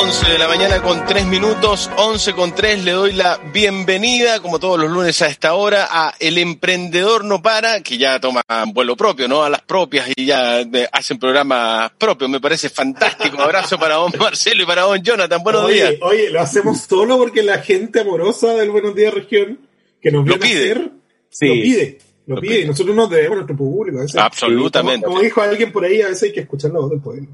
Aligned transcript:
11 0.00 0.32
de 0.32 0.38
la 0.38 0.48
mañana 0.48 0.82
con 0.82 1.04
3 1.06 1.26
minutos, 1.26 1.90
11 1.96 2.32
con 2.34 2.54
3, 2.54 2.84
le 2.84 2.92
doy 2.92 3.12
la 3.12 3.38
bienvenida, 3.52 4.40
como 4.40 4.58
todos 4.58 4.78
los 4.78 4.90
lunes 4.90 5.20
a 5.22 5.28
esta 5.28 5.54
hora, 5.54 5.88
a 5.90 6.14
El 6.18 6.38
Emprendedor 6.38 7.24
No 7.24 7.40
Para, 7.40 7.80
que 7.82 7.96
ya 7.98 8.18
toma 8.20 8.42
vuelo 8.74 8.96
propio, 8.96 9.28
¿no? 9.28 9.42
A 9.42 9.48
las 9.50 9.62
propias 9.62 10.08
y 10.16 10.26
ya 10.26 10.62
hacen 10.92 11.18
programas 11.18 11.92
propios, 11.98 12.28
me 12.30 12.40
parece 12.40 12.68
fantástico. 12.68 13.36
Un 13.36 13.42
abrazo 13.42 13.78
para 13.78 13.94
don 13.96 14.12
Marcelo 14.18 14.62
y 14.62 14.66
para 14.66 14.82
don 14.82 15.02
Jonathan, 15.02 15.42
buenos 15.42 15.64
oye, 15.64 15.74
días. 15.74 15.94
Oye, 16.02 16.30
lo 16.30 16.40
hacemos 16.40 16.80
solo 16.80 17.16
porque 17.16 17.42
la 17.42 17.58
gente 17.58 18.00
amorosa 18.00 18.54
del 18.54 18.70
Buenos 18.70 18.94
Días 18.94 19.14
Región, 19.14 19.58
que 20.00 20.10
nos 20.10 20.26
Lo 20.26 20.36
viene 20.36 20.44
a 20.44 20.48
pide. 20.48 20.70
hacer, 20.72 20.90
Sí. 21.30 21.46
lo 21.46 21.54
pide. 21.54 21.98
Lo, 22.26 22.34
Lo 22.36 22.40
pide. 22.40 22.50
pide. 22.54 22.64
Y 22.64 22.68
nosotros 22.68 22.94
nos 22.96 23.08
debemos 23.10 23.32
a 23.32 23.34
nuestro 23.36 23.56
público. 23.56 23.98
a 23.98 24.02
veces. 24.02 24.16
Absolutamente. 24.16 25.02
Como, 25.04 25.14
como 25.14 25.22
dijo 25.24 25.40
alguien 25.40 25.72
por 25.72 25.84
ahí, 25.84 26.02
a 26.02 26.08
veces 26.08 26.24
hay 26.24 26.32
que 26.32 26.40
escuchar 26.40 26.70
la 26.72 26.80
voz 26.80 26.90
del 26.90 27.00
pueblo. 27.00 27.28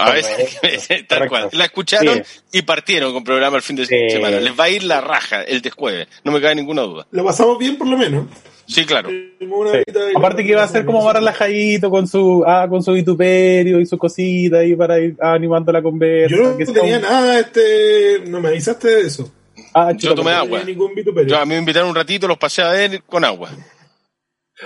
A 0.00 0.12
veces, 0.12 1.06
tal 1.08 1.28
cual. 1.28 1.48
La 1.52 1.64
escucharon 1.64 2.22
Sí. 2.24 2.40
y 2.58 2.62
partieron 2.62 3.12
con 3.12 3.24
programa 3.24 3.56
el 3.56 3.62
fin 3.62 3.76
de 3.76 3.86
Sí. 3.86 3.96
semana. 4.10 4.38
Les 4.40 4.58
va 4.58 4.64
a 4.64 4.70
ir 4.70 4.84
la 4.84 5.00
raja 5.00 5.42
el 5.42 5.60
desjueves, 5.60 6.06
no 6.24 6.32
me 6.32 6.40
cabe 6.40 6.54
ninguna 6.54 6.82
duda. 6.82 7.06
Lo 7.10 7.24
pasamos 7.24 7.58
bien 7.58 7.76
por 7.76 7.86
lo 7.88 7.96
menos. 7.98 8.26
Sí, 8.66 8.84
claro. 8.84 9.08
Sí. 9.08 9.34
Aparte 10.14 10.44
que 10.44 10.50
iba 10.50 10.62
a 10.62 10.68
ser 10.68 10.84
como 10.84 11.02
más 11.02 11.14
relajadito 11.14 11.88
con 11.90 12.06
su 12.06 12.44
ah, 12.46 12.66
con 12.68 12.82
su 12.82 12.92
vituperio 12.92 13.80
y 13.80 13.86
su 13.86 13.96
cosita 13.96 14.58
ahí 14.58 14.76
para 14.76 14.98
ir 15.00 15.16
animando 15.22 15.72
la 15.72 15.80
conversa. 15.82 16.36
Yo 16.36 16.42
no 16.50 16.56
que 16.58 16.66
tenía 16.66 16.98
nada, 16.98 17.40
este, 17.40 18.20
no 18.26 18.40
me 18.40 18.48
avisaste 18.48 18.88
de 18.88 19.00
eso. 19.06 19.32
Ah, 19.74 19.92
Yo 19.96 20.14
tomé 20.14 20.32
No 20.32 20.36
agua. 20.38 20.58
tenía 20.60 20.74
ningún 20.74 20.94
vituperio. 20.94 21.28
Yo, 21.30 21.38
a 21.40 21.44
mí 21.46 21.50
me 21.54 21.58
invitaron 21.58 21.88
un 21.88 21.94
ratito, 21.96 22.28
los 22.28 22.36
pasé 22.38 22.60
a 22.62 22.70
ver 22.72 23.02
con 23.04 23.24
agua. 23.24 23.50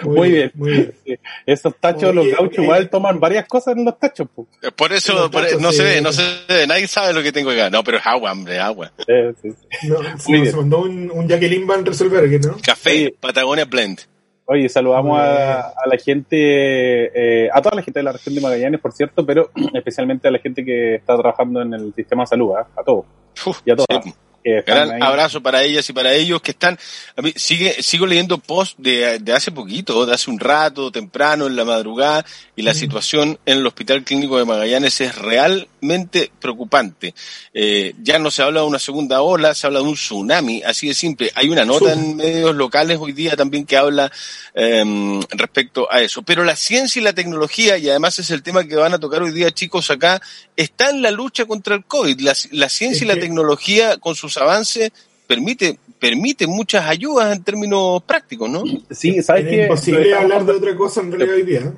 Muy 0.04 0.30
bien. 0.30 0.50
Muy 0.54 0.70
bien. 0.72 0.94
Sí. 1.04 1.14
Esos 1.46 1.76
tachos, 1.78 2.04
Oye, 2.04 2.12
los 2.14 2.26
gauchos 2.28 2.58
eh, 2.58 2.62
igual 2.62 2.88
toman 2.90 3.20
varias 3.20 3.46
cosas 3.46 3.76
en 3.76 3.84
los 3.84 3.98
tachos. 3.98 4.26
po. 4.34 4.46
Por 4.76 4.92
eso 4.92 5.12
Los 5.14 5.30
por- 5.30 5.42
tachos, 5.42 5.60
no 5.60 5.70
sí. 5.70 5.76
se 5.78 5.82
ve, 5.84 6.00
no 6.00 6.12
se 6.12 6.22
ve, 6.48 6.66
nadie 6.66 6.86
sabe 6.88 7.12
lo 7.12 7.22
que 7.22 7.32
tengo 7.32 7.50
acá. 7.50 7.68
No, 7.70 7.84
pero 7.84 7.98
es 7.98 8.06
agua, 8.06 8.32
hombre, 8.32 8.58
agua. 8.58 8.90
Eh, 9.06 9.32
sí, 9.42 9.50
sí. 9.52 9.88
No, 9.88 9.98
Muy 10.28 10.46
se, 10.46 10.56
mandó 10.56 10.80
un, 10.80 11.10
un 11.10 11.28
Jacqueline 11.28 11.66
Van 11.66 11.84
Resolver, 11.84 12.28
que 12.30 12.38
¿no? 12.38 12.56
Café, 12.64 12.90
Sí. 12.90 13.14
Patagonia 13.20 13.64
Blend. 13.66 14.00
Oye, 14.44 14.68
saludamos 14.68 15.18
a, 15.20 15.60
a 15.68 15.86
la 15.86 15.96
gente, 15.96 17.44
eh, 17.46 17.48
a 17.52 17.62
toda 17.62 17.76
la 17.76 17.82
gente 17.82 18.00
de 18.00 18.04
la 18.04 18.12
región 18.12 18.34
de 18.34 18.40
Magallanes, 18.40 18.80
por 18.80 18.92
cierto, 18.92 19.24
pero 19.24 19.50
especialmente 19.74 20.26
a 20.28 20.30
la 20.30 20.38
gente 20.38 20.64
que 20.64 20.96
está 20.96 21.16
trabajando 21.16 21.62
en 21.62 21.74
el 21.74 21.94
sistema 21.94 22.24
de 22.24 22.26
salud, 22.26 22.52
¿ah? 22.58 22.66
a 22.76 22.82
todos. 22.82 23.04
Uf, 23.46 23.60
Y 23.64 23.70
a 23.70 23.76
todas. 23.76 24.04
Que 24.42 24.62
Gran 24.66 24.90
ahí. 24.92 25.00
abrazo 25.00 25.42
para 25.42 25.62
ellas 25.62 25.88
y 25.88 25.92
para 25.92 26.12
ellos 26.12 26.42
que 26.42 26.52
están. 26.52 26.78
A 27.16 27.22
mí 27.22 27.32
sigue, 27.36 27.82
sigo 27.82 28.06
leyendo 28.06 28.38
post 28.38 28.78
de, 28.78 29.18
de 29.18 29.32
hace 29.32 29.52
poquito, 29.52 30.04
de 30.06 30.14
hace 30.14 30.30
un 30.30 30.38
rato, 30.40 30.90
temprano, 30.90 31.46
en 31.46 31.56
la 31.56 31.64
madrugada, 31.64 32.24
y 32.56 32.62
la 32.62 32.74
situación 32.74 33.38
en 33.46 33.58
el 33.58 33.66
Hospital 33.66 34.04
Clínico 34.04 34.38
de 34.38 34.44
Magallanes 34.44 35.00
es 35.00 35.16
realmente 35.16 36.30
preocupante. 36.40 37.14
Eh, 37.54 37.94
ya 38.02 38.18
no 38.18 38.30
se 38.30 38.42
habla 38.42 38.60
de 38.60 38.66
una 38.66 38.78
segunda 38.78 39.22
ola, 39.22 39.54
se 39.54 39.66
habla 39.66 39.80
de 39.80 39.86
un 39.86 39.94
tsunami, 39.94 40.62
así 40.62 40.88
de 40.88 40.94
simple. 40.94 41.30
Hay 41.34 41.48
una 41.48 41.64
nota 41.64 41.92
en 41.92 42.16
medios 42.16 42.54
locales 42.54 42.98
hoy 43.00 43.12
día 43.12 43.36
también 43.36 43.64
que 43.64 43.76
habla 43.76 44.10
eh, 44.54 45.20
respecto 45.30 45.90
a 45.90 46.00
eso. 46.02 46.22
Pero 46.22 46.44
la 46.44 46.56
ciencia 46.56 47.00
y 47.00 47.04
la 47.04 47.12
tecnología, 47.12 47.78
y 47.78 47.88
además 47.88 48.18
es 48.18 48.30
el 48.30 48.42
tema 48.42 48.64
que 48.64 48.76
van 48.76 48.94
a 48.94 49.00
tocar 49.00 49.22
hoy 49.22 49.32
día 49.32 49.50
chicos 49.50 49.90
acá, 49.90 50.20
está 50.56 50.90
en 50.90 51.02
la 51.02 51.10
lucha 51.10 51.46
contra 51.46 51.74
el 51.74 51.84
COVID. 51.84 52.20
La, 52.20 52.34
la 52.50 52.68
ciencia 52.68 53.04
y 53.04 53.08
la 53.08 53.16
tecnología 53.16 53.96
con 53.98 54.14
sus 54.14 54.31
avances 54.38 54.90
permite 55.26 55.78
permite 55.98 56.46
muchas 56.48 56.84
ayudas 56.86 57.34
en 57.36 57.44
términos 57.44 58.02
prácticos, 58.02 58.50
¿no? 58.50 58.64
Sí, 58.90 59.22
¿sabes 59.22 59.44
Es 59.44 59.50
qué? 59.50 59.62
imposible 59.62 60.14
hablar 60.14 60.44
de 60.44 60.52
otra 60.52 60.76
cosa 60.76 61.00
en 61.00 61.12
realidad 61.12 61.36
hoy 61.36 61.42
día. 61.44 61.60
¿eh? 61.60 61.72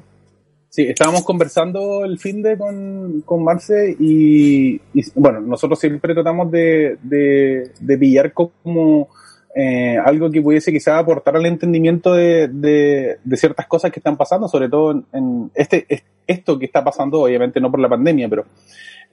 Sí, 0.71 0.83
estábamos 0.89 1.25
conversando 1.25 2.05
el 2.05 2.19
fin 2.19 2.43
de 2.43 2.57
con, 2.59 3.21
con 3.25 3.45
Marce 3.45 3.95
y, 4.01 4.75
y, 4.95 5.03
bueno, 5.15 5.41
nosotros 5.41 5.79
siempre 5.79 6.15
tratamos 6.15 6.51
de, 6.51 6.97
de, 7.03 7.71
de 7.79 7.99
pillar 7.99 8.33
como 8.33 9.09
eh, 9.55 9.99
algo 10.05 10.31
que 10.33 10.43
pudiese 10.43 10.73
quizá 10.73 10.99
aportar 10.99 11.37
al 11.37 11.47
entendimiento 11.47 12.15
de, 12.15 12.49
de, 12.49 13.19
de 13.23 13.37
ciertas 13.37 13.67
cosas 13.69 13.93
que 13.93 14.01
están 14.01 14.17
pasando, 14.17 14.49
sobre 14.49 14.69
todo 14.69 14.91
en, 14.93 15.05
en 15.13 15.51
este, 15.55 15.85
es- 15.89 16.03
esto 16.27 16.59
que 16.59 16.65
está 16.65 16.83
pasando, 16.83 17.21
obviamente 17.21 17.61
no 17.61 17.71
por 17.71 17.79
la 17.79 17.89
pandemia, 17.91 18.29
pero 18.29 18.47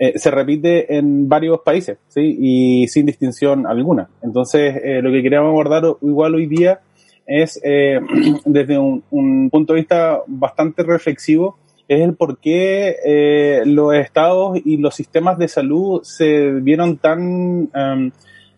eh, 0.04 0.18
se 0.18 0.32
repite 0.32 0.98
en 0.98 1.30
varios 1.30 1.60
países, 1.62 2.00
¿sí? 2.08 2.36
Y 2.40 2.88
sin 2.88 3.06
distinción 3.06 3.68
alguna. 3.68 4.10
Entonces, 4.24 4.76
eh, 4.84 5.00
lo 5.00 5.12
que 5.12 5.22
queríamos 5.22 5.50
abordar 5.50 5.84
igual 6.02 6.34
hoy 6.34 6.48
día 6.48 6.80
es, 7.28 7.62
eh, 7.64 8.00
desde 8.46 8.80
un, 8.80 9.04
un 9.12 9.52
punto 9.52 9.74
de 9.74 9.82
vista 9.82 10.22
bastante 10.26 10.82
reflexivo, 10.82 11.60
es 11.88 12.02
el 12.02 12.16
por 12.16 12.40
qué 12.40 12.96
eh, 13.06 13.62
los 13.66 13.94
estados 13.94 14.60
y 14.66 14.78
los 14.78 14.96
sistemas 14.96 15.38
de 15.38 15.48
salud 15.48 16.02
se 16.02 16.50
vieron 16.50 16.98
tan 16.98 17.70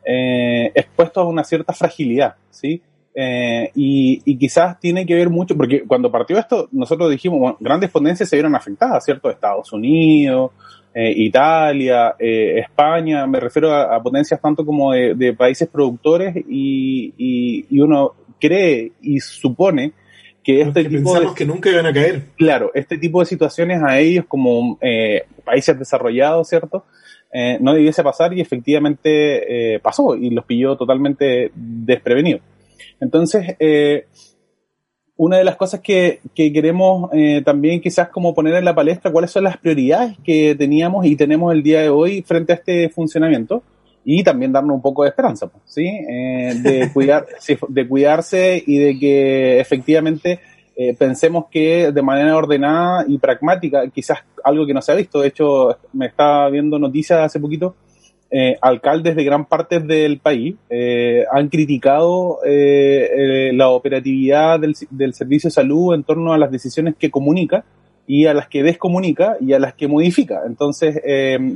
eh, 0.05 0.71
expuestos 0.73 1.25
a 1.25 1.27
una 1.27 1.43
cierta 1.43 1.73
fragilidad, 1.73 2.35
¿sí? 2.51 2.81
Eh, 3.15 3.69
y, 3.75 4.21
y 4.23 4.37
quizás 4.37 4.79
tiene 4.79 5.05
que 5.05 5.15
ver 5.15 5.29
mucho, 5.29 5.57
porque 5.57 5.83
cuando 5.85 6.09
partió 6.09 6.37
esto, 6.39 6.69
nosotros 6.71 7.11
dijimos, 7.11 7.39
bueno, 7.39 7.57
grandes 7.59 7.91
potencias 7.91 8.29
se 8.29 8.37
vieron 8.37 8.55
afectadas, 8.55 9.03
¿cierto? 9.03 9.29
Estados 9.29 9.73
Unidos, 9.73 10.51
eh, 10.93 11.11
Italia, 11.15 12.15
eh, 12.19 12.59
España, 12.59 13.25
me 13.27 13.39
refiero 13.39 13.71
a, 13.71 13.95
a 13.95 14.01
potencias 14.01 14.39
tanto 14.41 14.65
como 14.65 14.91
de, 14.93 15.15
de 15.15 15.33
países 15.33 15.67
productores 15.67 16.35
y, 16.35 17.13
y, 17.17 17.65
y 17.69 17.79
uno 17.79 18.13
cree 18.39 18.91
y 19.01 19.19
supone 19.19 19.91
que 20.43 20.61
este 20.61 20.83
Que 20.83 20.89
tipo 20.89 21.17
de, 21.19 21.27
que 21.35 21.45
nunca 21.45 21.69
iban 21.71 21.85
a 21.85 21.93
caer. 21.93 22.23
claro, 22.35 22.71
este 22.73 22.97
tipo 22.97 23.21
de 23.21 23.25
situaciones 23.25 23.81
a 23.81 23.97
ellos 23.99 24.25
como 24.27 24.77
eh, 24.81 25.23
países 25.45 25.79
desarrollados, 25.79 26.49
¿cierto? 26.49 26.85
Eh, 27.31 27.57
no 27.61 27.73
debiese 27.73 28.03
pasar 28.03 28.33
y 28.33 28.41
efectivamente 28.41 29.75
eh, 29.75 29.79
pasó 29.79 30.15
y 30.15 30.29
los 30.29 30.45
pilló 30.45 30.75
totalmente 30.75 31.51
desprevenidos. 31.55 32.41
Entonces, 32.99 33.55
eh, 33.59 34.05
una 35.15 35.37
de 35.37 35.43
las 35.43 35.55
cosas 35.55 35.79
que, 35.79 36.21
que 36.33 36.51
queremos 36.51 37.09
eh, 37.13 37.41
también 37.45 37.81
quizás 37.81 38.09
como 38.09 38.33
poner 38.33 38.55
en 38.55 38.65
la 38.65 38.75
palestra, 38.75 39.11
cuáles 39.11 39.31
son 39.31 39.43
las 39.43 39.57
prioridades 39.57 40.17
que 40.23 40.55
teníamos 40.55 41.05
y 41.05 41.15
tenemos 41.15 41.53
el 41.53 41.61
día 41.61 41.81
de 41.81 41.89
hoy 41.89 42.23
frente 42.23 42.53
a 42.53 42.55
este 42.55 42.89
funcionamiento 42.89 43.63
y 44.05 44.23
también 44.23 44.51
darnos 44.51 44.75
un 44.75 44.81
poco 44.81 45.03
de 45.03 45.09
esperanza, 45.09 45.47
pues, 45.47 45.63
¿sí? 45.65 45.85
Eh, 45.85 46.55
de, 46.61 46.89
cuidar, 46.93 47.25
de 47.67 47.87
cuidarse 47.87 48.63
y 48.65 48.77
de 48.77 48.99
que 48.99 49.59
efectivamente 49.59 50.39
eh, 50.75 50.95
pensemos 50.97 51.45
que 51.51 51.91
de 51.91 52.01
manera 52.01 52.35
ordenada 52.35 53.05
y 53.07 53.19
pragmática, 53.19 53.87
quizás 53.89 54.19
algo 54.43 54.65
que 54.65 54.73
no 54.73 54.81
se 54.81 54.91
ha 54.91 54.95
visto, 54.95 55.21
de 55.21 55.27
hecho 55.27 55.77
me 55.93 56.07
estaba 56.07 56.49
viendo 56.49 56.79
noticias 56.79 57.19
hace 57.19 57.39
poquito, 57.39 57.75
eh, 58.35 58.57
alcaldes 58.61 59.15
de 59.15 59.23
gran 59.23 59.45
parte 59.45 59.79
del 59.79 60.17
país 60.17 60.55
eh, 60.69 61.23
han 61.31 61.49
criticado 61.49 62.39
eh, 62.43 63.09
eh, 63.15 63.51
la 63.53 63.69
operatividad 63.69 64.59
del, 64.59 64.75
del 64.89 65.13
servicio 65.13 65.49
de 65.49 65.53
salud 65.53 65.93
en 65.93 66.03
torno 66.03 66.33
a 66.33 66.39
las 66.39 66.51
decisiones 66.51 66.95
que 66.97 67.11
comunica 67.11 67.63
y 68.07 68.25
a 68.25 68.33
las 68.33 68.47
que 68.47 68.63
descomunica 68.63 69.37
y 69.39 69.53
a 69.53 69.59
las 69.59 69.75
que 69.75 69.87
modifica. 69.87 70.41
Entonces, 70.45 70.99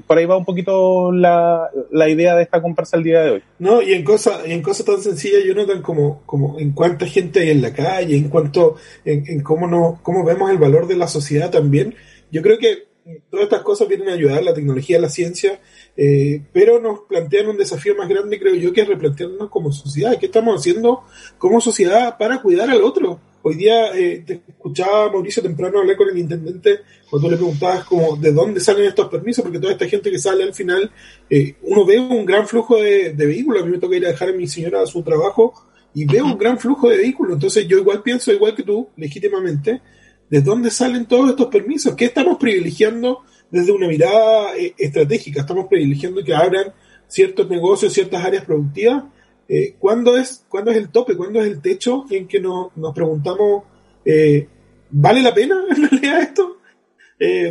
por 0.08 0.18
ahí 0.18 0.26
va 0.26 0.38
un 0.38 0.46
poquito 0.46 1.12
la, 1.12 1.70
la 1.92 2.08
idea 2.08 2.36
de 2.38 2.44
esta 2.44 2.62
conversa 2.62 2.96
el 2.96 3.04
día 3.04 3.22
de 3.22 3.32
hoy. 3.32 3.42
No, 3.60 3.82
y 3.82 3.92
en 3.92 4.06
cosas 4.06 4.46
en 4.46 4.62
cosas 4.62 4.86
tan 4.86 5.02
sencillas, 5.02 5.44
Jonathan, 5.46 5.82
como, 5.82 6.22
como 6.26 6.58
en 6.58 6.72
cuánta 6.72 7.06
gente 7.06 7.42
hay 7.42 7.50
en 7.50 7.62
la 7.62 7.74
calle, 7.74 8.16
en 8.16 8.30
cuanto, 8.30 8.78
en, 9.04 9.26
en 9.28 9.42
cómo 9.44 9.68
no, 9.68 10.00
cómo 10.04 10.24
vemos 10.24 10.50
el 10.50 10.58
valor 10.58 10.88
de 10.88 10.96
la 10.96 11.08
sociedad 11.08 11.52
también. 11.52 11.96
Yo 12.32 12.42
creo 12.42 12.58
que 12.58 12.87
todas 13.30 13.46
estas 13.46 13.62
cosas 13.62 13.88
vienen 13.88 14.10
a 14.10 14.14
ayudar, 14.14 14.44
la 14.44 14.54
tecnología, 14.54 15.00
la 15.00 15.10
ciencia, 15.10 15.60
eh, 15.96 16.42
pero 16.54 16.80
nos 16.80 17.02
plantean 17.02 17.48
un 17.48 17.58
desafío 17.58 17.96
más 17.96 18.10
grande, 18.10 18.40
creo 18.40 18.56
yo, 18.56 18.74
que 18.74 18.82
es 18.82 18.88
replantearnos 18.88 19.50
como 19.50 19.72
sociedad. 19.72 20.18
¿Qué 20.20 20.28
estamos 20.28 20.60
haciendo 20.60 21.04
como 21.38 21.62
sociedad 21.62 22.18
para 22.18 22.42
cuidar 22.42 22.70
al 22.70 22.82
otro? 22.82 23.20
Hoy 23.42 23.56
día 23.56 23.96
eh, 23.96 24.24
te 24.26 24.42
escuchaba 24.48 25.10
Mauricio 25.12 25.42
temprano 25.42 25.80
hablar 25.80 25.96
con 25.96 26.10
el 26.10 26.18
intendente 26.18 26.80
cuando 27.10 27.30
le 27.30 27.38
preguntabas 27.38 27.86
como 27.86 28.18
de 28.18 28.34
dónde 28.34 28.60
salen 28.60 28.86
estos 28.86 29.08
permisos, 29.08 29.44
porque 29.44 29.60
toda 29.60 29.72
esta 29.72 29.88
gente 29.88 30.12
que 30.12 30.20
sale 30.20 30.44
al 30.44 30.54
final, 30.54 30.92
eh, 31.30 31.56
uno 31.62 31.86
ve 31.86 32.00
un 32.00 32.26
gran 32.26 32.48
flujo 32.48 32.76
de, 32.76 33.14
de 33.14 33.26
vehículos. 33.26 33.64
A 33.64 33.66
mí 33.66 33.72
me 33.72 33.78
toca 33.78 33.96
ir 33.96 34.06
a 34.06 34.10
dejar 34.10 34.30
a 34.30 34.34
mi 34.34 34.48
señora 34.48 34.82
a 34.82 34.86
su 34.86 35.02
trabajo 35.02 35.54
y 35.94 36.06
veo 36.06 36.26
un 36.26 36.38
gran 36.38 36.60
flujo 36.60 36.90
de 36.90 36.98
vehículos. 36.98 37.36
Entonces 37.36 37.68
yo 37.68 37.78
igual 37.78 38.04
pienso, 38.04 38.34
igual 38.34 38.54
que 38.54 38.64
tú, 38.64 38.90
legítimamente, 38.98 39.82
¿de 40.30 40.42
dónde 40.42 40.72
salen 40.72 41.06
todos 41.06 41.30
estos 41.30 41.48
permisos? 41.48 41.96
¿Qué 41.96 42.06
estamos 42.06 42.38
privilegiando 42.38 43.24
desde 43.50 43.72
una 43.72 43.88
mirada 43.88 44.58
eh, 44.58 44.74
estratégica, 44.78 45.42
estamos 45.42 45.68
privilegiando 45.68 46.24
que 46.24 46.34
abran 46.34 46.74
ciertos 47.08 47.50
negocios, 47.50 47.94
ciertas 47.94 48.24
áreas 48.24 48.46
productivas. 48.46 49.06
Eh, 49.48 49.76
¿cuándo, 49.80 50.18
es, 50.18 50.46
¿Cuándo 50.50 50.72
es 50.72 50.78
el 50.78 50.90
tope? 50.90 51.16
¿Cuándo 51.16 51.40
es 51.40 51.48
el 51.48 51.62
techo 51.62 52.06
en 52.10 52.28
que 52.28 52.40
nos, 52.40 52.76
nos 52.76 52.94
preguntamos, 52.94 53.64
eh, 54.04 54.48
¿vale 54.90 55.22
la 55.22 55.34
pena 55.34 55.64
en 55.70 55.90
realidad 55.90 56.22
esto? 56.22 56.58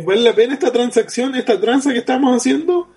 ¿Vale 0.05 0.21
la 0.21 0.33
pena 0.33 0.53
esta 0.53 0.71
transacción, 0.71 1.35
esta 1.35 1.59
tranza 1.59 1.91
que 1.91 1.99
estamos 1.99 2.33
haciendo? 2.37 2.87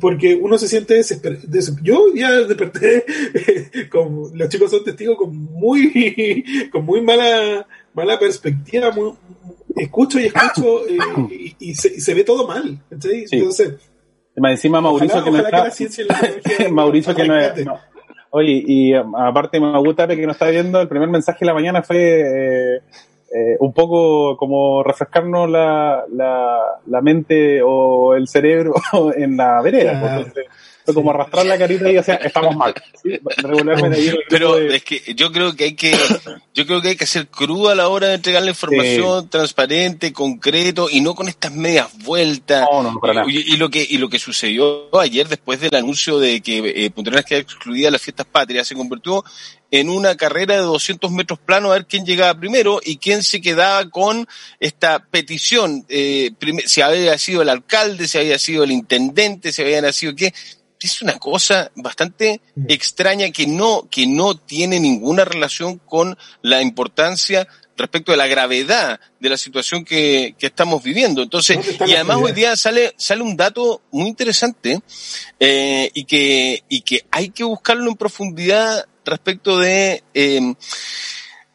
Porque 0.00 0.34
uno 0.34 0.58
se 0.58 0.66
siente 0.66 0.94
desesperado. 0.94 1.42
Yo 1.84 2.12
ya 2.12 2.32
desperté, 2.32 3.04
como 3.92 4.28
los 4.34 4.48
chicos 4.48 4.72
son 4.72 4.82
testigos, 4.82 5.16
con 5.16 5.36
muy, 5.36 6.42
con 6.72 6.84
muy 6.84 7.00
mala, 7.00 7.64
mala 7.94 8.18
perspectiva. 8.18 8.90
escucho 9.76 10.20
y 10.20 10.26
escucho 10.26 10.86
eh, 10.88 11.54
y, 11.58 11.74
se, 11.74 12.14
ve 12.14 12.24
todo 12.24 12.46
mal. 12.46 12.78
Entonces, 12.90 13.30
encima 14.36 14.80
Mauricio 14.80 15.24
que 15.24 15.30
no 15.30 15.38
está, 15.38 15.70
Mauricio 16.70 17.14
que 17.14 17.26
no, 17.26 17.38
es, 17.38 17.52
Oye, 18.30 18.64
y 18.66 18.92
aparte 18.94 19.60
me 19.60 19.78
gusta 19.78 20.08
que 20.08 20.26
no 20.26 20.32
está 20.32 20.48
viendo, 20.48 20.80
el 20.80 20.88
primer 20.88 21.08
mensaje 21.08 21.38
de 21.40 21.46
la 21.46 21.54
mañana 21.54 21.84
fue 21.84 21.98
eh, 21.98 22.80
eh, 23.32 23.56
un 23.60 23.72
poco 23.72 24.36
como 24.36 24.82
refrescarnos 24.82 25.48
la, 25.48 26.04
la, 26.12 27.00
mente 27.00 27.62
o 27.62 28.14
el 28.16 28.26
cerebro 28.26 28.74
en 29.16 29.36
la 29.36 29.62
vereda. 29.62 30.24
Pues, 30.32 30.46
fue 30.84 30.92
como 30.92 31.10
arrastrar 31.10 31.46
la 31.46 31.56
carita 31.56 31.90
y 31.90 31.94
decir, 31.94 32.18
estamos 32.22 32.54
mal. 32.54 32.74
Pero 34.28 34.58
es 34.58 34.84
que 34.84 35.14
yo 35.14 35.32
creo 35.32 35.56
que 35.56 35.64
hay 35.64 35.74
que, 35.74 35.96
yo 36.52 36.66
creo 36.66 36.82
que 36.82 36.88
hay 36.88 36.96
que 36.96 37.06
ser 37.06 37.28
crudo 37.28 37.70
a 37.70 37.74
la 37.74 37.88
hora 37.88 38.08
de 38.08 38.14
entregar 38.14 38.42
la 38.42 38.50
información, 38.50 39.28
transparente, 39.30 40.12
concreto, 40.12 40.88
y 40.90 41.00
no 41.00 41.14
con 41.14 41.28
estas 41.28 41.52
medias 41.52 41.88
vueltas. 42.04 42.68
y, 43.26 43.56
lo 43.56 43.70
que, 43.70 43.86
y 43.88 43.96
lo 43.96 44.10
que 44.10 44.18
sucedió 44.18 44.94
ayer 45.00 45.26
después 45.26 45.58
del 45.60 45.74
anuncio 45.74 46.18
de 46.18 46.42
que 46.42 46.84
eh, 46.84 46.90
Punta 46.90 47.10
Arenas 47.10 47.24
queda 47.24 47.38
excluida 47.38 47.86
de 47.86 47.92
las 47.92 48.02
fiestas 48.02 48.26
patrias, 48.26 48.68
se 48.68 48.74
convirtió 48.74 49.24
en 49.70 49.88
una 49.88 50.16
carrera 50.16 50.54
de 50.54 50.60
200 50.60 51.10
metros 51.10 51.38
plano 51.38 51.70
a 51.70 51.74
ver 51.74 51.86
quién 51.86 52.04
llegaba 52.04 52.38
primero 52.38 52.80
y 52.84 52.98
quién 52.98 53.22
se 53.22 53.40
quedaba 53.40 53.88
con 53.90 54.28
esta 54.60 55.00
petición, 55.00 55.84
eh, 55.88 56.30
si 56.66 56.80
había 56.80 57.16
sido 57.18 57.42
el 57.42 57.48
alcalde, 57.48 58.06
si 58.06 58.18
había 58.18 58.38
sido 58.38 58.64
el 58.64 58.70
intendente, 58.70 59.50
si 59.50 59.62
había 59.62 59.80
nacido 59.80 60.14
qué 60.14 60.32
es 60.86 61.02
una 61.02 61.18
cosa 61.18 61.70
bastante 61.74 62.40
mm. 62.54 62.66
extraña 62.68 63.30
que 63.30 63.46
no, 63.46 63.88
que 63.90 64.06
no 64.06 64.36
tiene 64.36 64.80
ninguna 64.80 65.24
relación 65.24 65.78
con 65.78 66.16
la 66.42 66.62
importancia 66.62 67.46
respecto 67.76 68.12
de 68.12 68.18
la 68.18 68.26
gravedad 68.26 69.00
de 69.18 69.28
la 69.28 69.36
situación 69.36 69.84
que, 69.84 70.34
que 70.38 70.46
estamos 70.46 70.82
viviendo. 70.82 71.22
Entonces, 71.22 71.58
y 71.86 71.92
además 71.94 72.18
hoy 72.20 72.32
día 72.32 72.56
sale, 72.56 72.94
sale 72.96 73.22
un 73.22 73.36
dato 73.36 73.82
muy 73.90 74.08
interesante 74.08 74.80
eh, 75.40 75.90
y, 75.92 76.04
que, 76.04 76.62
y 76.68 76.82
que 76.82 77.04
hay 77.10 77.30
que 77.30 77.44
buscarlo 77.44 77.90
en 77.90 77.96
profundidad 77.96 78.86
respecto 79.04 79.58
de 79.58 80.02
eh, 80.14 80.54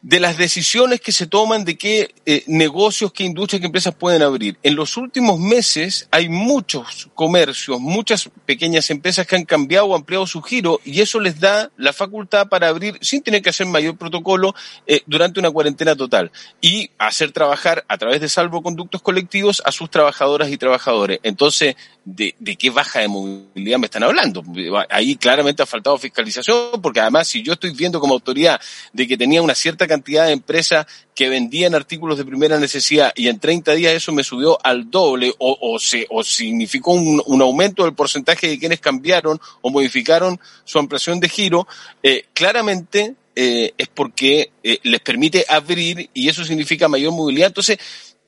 de 0.02 0.18
las 0.18 0.38
decisiones 0.38 1.00
que 1.00 1.12
se 1.12 1.26
toman 1.26 1.64
de 1.64 1.76
qué 1.76 2.14
eh, 2.24 2.42
negocios, 2.46 3.12
qué 3.12 3.24
industrias, 3.24 3.60
qué 3.60 3.66
empresas 3.66 3.94
pueden 3.94 4.22
abrir. 4.22 4.56
En 4.62 4.74
los 4.74 4.96
últimos 4.96 5.38
meses 5.38 6.08
hay 6.10 6.28
muchos 6.28 7.10
comercios, 7.14 7.80
muchas 7.80 8.30
pequeñas 8.46 8.90
empresas 8.90 9.26
que 9.26 9.36
han 9.36 9.44
cambiado 9.44 9.86
o 9.86 9.94
ampliado 9.94 10.26
su 10.26 10.40
giro 10.40 10.80
y 10.84 11.00
eso 11.00 11.20
les 11.20 11.38
da 11.38 11.70
la 11.76 11.92
facultad 11.92 12.48
para 12.48 12.68
abrir 12.68 12.98
sin 13.02 13.22
tener 13.22 13.42
que 13.42 13.50
hacer 13.50 13.66
mayor 13.66 13.98
protocolo 13.98 14.54
eh, 14.86 15.02
durante 15.06 15.38
una 15.38 15.50
cuarentena 15.50 15.94
total 15.94 16.32
y 16.60 16.90
hacer 16.98 17.32
trabajar 17.32 17.84
a 17.88 17.98
través 17.98 18.20
de 18.20 18.28
salvoconductos 18.28 19.02
colectivos 19.02 19.62
a 19.66 19.72
sus 19.72 19.90
trabajadoras 19.90 20.50
y 20.50 20.56
trabajadores. 20.56 21.20
Entonces, 21.22 21.76
¿de, 22.04 22.34
de 22.38 22.56
qué 22.56 22.70
baja 22.70 23.00
de 23.00 23.08
movilidad 23.08 23.78
me 23.78 23.86
están 23.86 24.02
hablando? 24.02 24.42
Ahí 24.88 25.16
claramente 25.16 25.62
ha 25.62 25.66
faltado 25.66 25.98
fiscalización 25.98 26.80
porque 26.82 27.00
además 27.00 27.28
si 27.28 27.42
yo 27.42 27.52
estoy 27.52 27.70
viendo 27.70 28.00
como 28.00 28.14
autoridad 28.14 28.60
de 28.92 29.06
que 29.06 29.16
tenía 29.16 29.42
una 29.42 29.54
cierta 29.54 29.86
cantidad 29.86 30.26
de 30.26 30.32
empresas 30.32 30.86
que 31.14 31.28
vendían 31.28 31.74
artículos 31.74 32.16
de 32.16 32.24
primera 32.24 32.58
necesidad 32.58 33.12
y 33.14 33.28
en 33.28 33.38
30 33.38 33.74
días 33.74 33.92
eso 33.92 34.12
me 34.12 34.24
subió 34.24 34.58
al 34.64 34.90
doble 34.90 35.34
o, 35.38 35.58
o, 35.60 35.78
se, 35.78 36.06
o 36.08 36.24
significó 36.24 36.92
un, 36.92 37.22
un, 37.26 37.42
aumento 37.42 37.84
del 37.84 37.94
porcentaje 37.94 38.48
de 38.48 38.58
quienes 38.58 38.80
cambiaron 38.80 39.40
o 39.60 39.70
modificaron 39.70 40.40
su 40.64 40.78
ampliación 40.78 41.20
de 41.20 41.28
giro, 41.28 41.68
eh, 42.02 42.24
claramente 42.32 43.16
eh, 43.36 43.72
es 43.78 43.88
porque 43.88 44.50
eh, 44.62 44.80
les 44.82 45.00
permite 45.00 45.44
abrir 45.48 46.10
y 46.12 46.28
eso 46.28 46.44
significa 46.44 46.88
mayor 46.88 47.12
movilidad. 47.12 47.48
Entonces, 47.48 47.78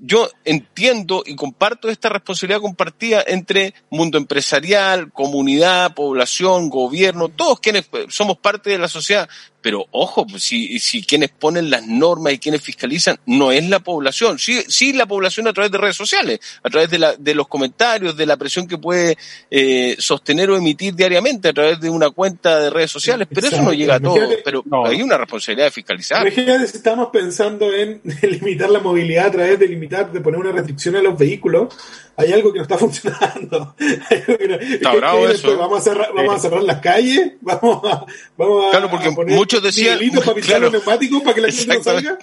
yo 0.05 0.29
entiendo 0.45 1.23
y 1.25 1.37
comparto 1.37 1.89
esta 1.89 2.09
responsabilidad 2.09 2.61
compartida 2.61 3.23
entre 3.25 3.73
mundo 3.89 4.19
empresarial, 4.19 5.13
comunidad, 5.13 5.95
población, 5.95 6.69
gobierno, 6.69 7.29
todos 7.29 7.61
quienes 7.61 7.89
somos 8.09 8.37
parte 8.39 8.71
de 8.71 8.79
la 8.79 8.89
sociedad, 8.89 9.29
pero 9.63 9.87
ojo, 9.93 10.27
pues, 10.27 10.43
si, 10.43 10.79
si 10.79 11.03
quienes 11.05 11.31
ponen 11.31 11.71
las 11.71 11.87
normas 11.87 12.35
y 12.35 12.39
quienes 12.39 12.61
fiscalizan 12.61 13.19
no 13.27 13.53
es 13.53 13.69
la 13.69 13.81
población, 13.81 14.39
sí, 14.39 14.63
sí 14.69 14.93
la 14.93 15.07
población 15.07 15.47
a 15.49 15.53
través 15.53 15.71
de 15.71 15.79
redes 15.79 15.97
sociales, 15.97 16.41
a 16.63 16.69
través 16.69 16.91
de, 16.91 16.99
la, 16.99 17.17
de 17.17 17.35
los 17.35 17.49
comentarios, 17.49 18.17
de 18.17 18.27
la 18.27 18.37
presión 18.37 18.67
que 18.67 18.77
puede 18.77 19.17
eh, 19.51 19.97
sostener 19.99 20.51
o 20.51 20.57
emitir 20.57 20.95
diariamente 20.95 21.49
a 21.49 21.53
través 21.53 21.81
de 21.81 21.89
una 21.89 22.11
cuenta 22.11 22.59
de 22.59 22.71
redes 22.71 22.91
sociales, 22.91 23.29
pero 23.33 23.47
eso 23.47 23.63
no 23.63 23.73
llega 23.73 23.95
a 23.95 24.01
todo, 24.01 24.29
pero 24.45 24.65
hay 24.85 25.01
una 25.01 25.17
responsabilidad 25.17 25.67
de 25.67 25.71
fiscalizar. 25.71 26.27
Imagínate 26.27 26.67
si 26.67 26.77
estamos 26.77 27.09
pensando 27.13 27.73
en 27.73 28.01
limitar 28.23 28.69
la 28.69 28.81
movilidad 28.81 29.27
a 29.27 29.31
través 29.31 29.59
de 29.59 29.69
limitar, 29.69 30.11
de 30.11 30.21
poner 30.21 30.41
una 30.41 30.53
restricción 30.53 30.97
a 30.97 31.03
los 31.03 31.17
vehículos, 31.17 31.75
hay 32.17 32.33
algo 32.33 32.53
que 32.53 32.59
no 32.59 32.63
está 32.63 32.79
funcionando. 32.79 33.75
está 33.79 34.95
bravo 34.95 35.29
eso. 35.29 35.57
Vamos 35.57 35.81
a 35.81 35.83
cerrar, 35.83 36.13
vamos 36.15 36.37
a 36.37 36.39
cerrar 36.39 36.63
las 36.63 36.81
calles, 36.81 37.33
vamos 37.41 37.81
a, 37.85 38.05
vamos 38.37 38.71
claro, 38.71 38.91
porque 38.91 39.11
muchos 39.11 39.63
decían, 39.63 39.99
para 40.25 40.41
claro, 40.41 40.71
los 40.71 40.73
neumáticos 40.73 41.23
para 41.23 41.35
que 41.35 41.41
la 41.41 41.53
gente 41.53 41.79
no 41.79 41.83
salga. 41.83 42.19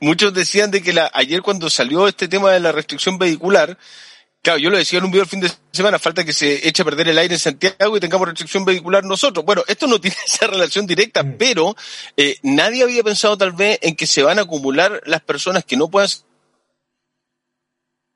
Muchos 0.00 0.32
decían 0.32 0.70
de 0.70 0.82
que 0.82 0.92
la, 0.92 1.10
ayer 1.14 1.42
cuando 1.42 1.68
salió 1.70 2.08
este 2.08 2.28
tema 2.28 2.52
de 2.52 2.60
la 2.60 2.72
restricción 2.72 3.18
vehicular, 3.18 3.78
Claro, 4.46 4.60
yo 4.60 4.70
lo 4.70 4.78
decía 4.78 5.00
en 5.00 5.04
un 5.04 5.10
video 5.10 5.24
el 5.24 5.28
fin 5.28 5.40
de 5.40 5.50
semana, 5.72 5.98
falta 5.98 6.22
que 6.22 6.32
se 6.32 6.68
eche 6.68 6.82
a 6.82 6.84
perder 6.84 7.08
el 7.08 7.18
aire 7.18 7.34
en 7.34 7.40
Santiago 7.40 7.96
y 7.96 7.98
tengamos 7.98 8.28
restricción 8.28 8.64
vehicular 8.64 9.02
nosotros. 9.02 9.44
Bueno, 9.44 9.64
esto 9.66 9.88
no 9.88 10.00
tiene 10.00 10.16
esa 10.24 10.46
relación 10.46 10.86
directa, 10.86 11.24
mm. 11.24 11.34
pero 11.36 11.74
eh, 12.16 12.36
nadie 12.44 12.84
había 12.84 13.02
pensado 13.02 13.36
tal 13.36 13.50
vez 13.50 13.80
en 13.82 13.96
que 13.96 14.06
se 14.06 14.22
van 14.22 14.38
a 14.38 14.42
acumular 14.42 15.02
las 15.04 15.20
personas 15.20 15.64
que 15.64 15.76
no 15.76 15.88
puedan 15.88 16.08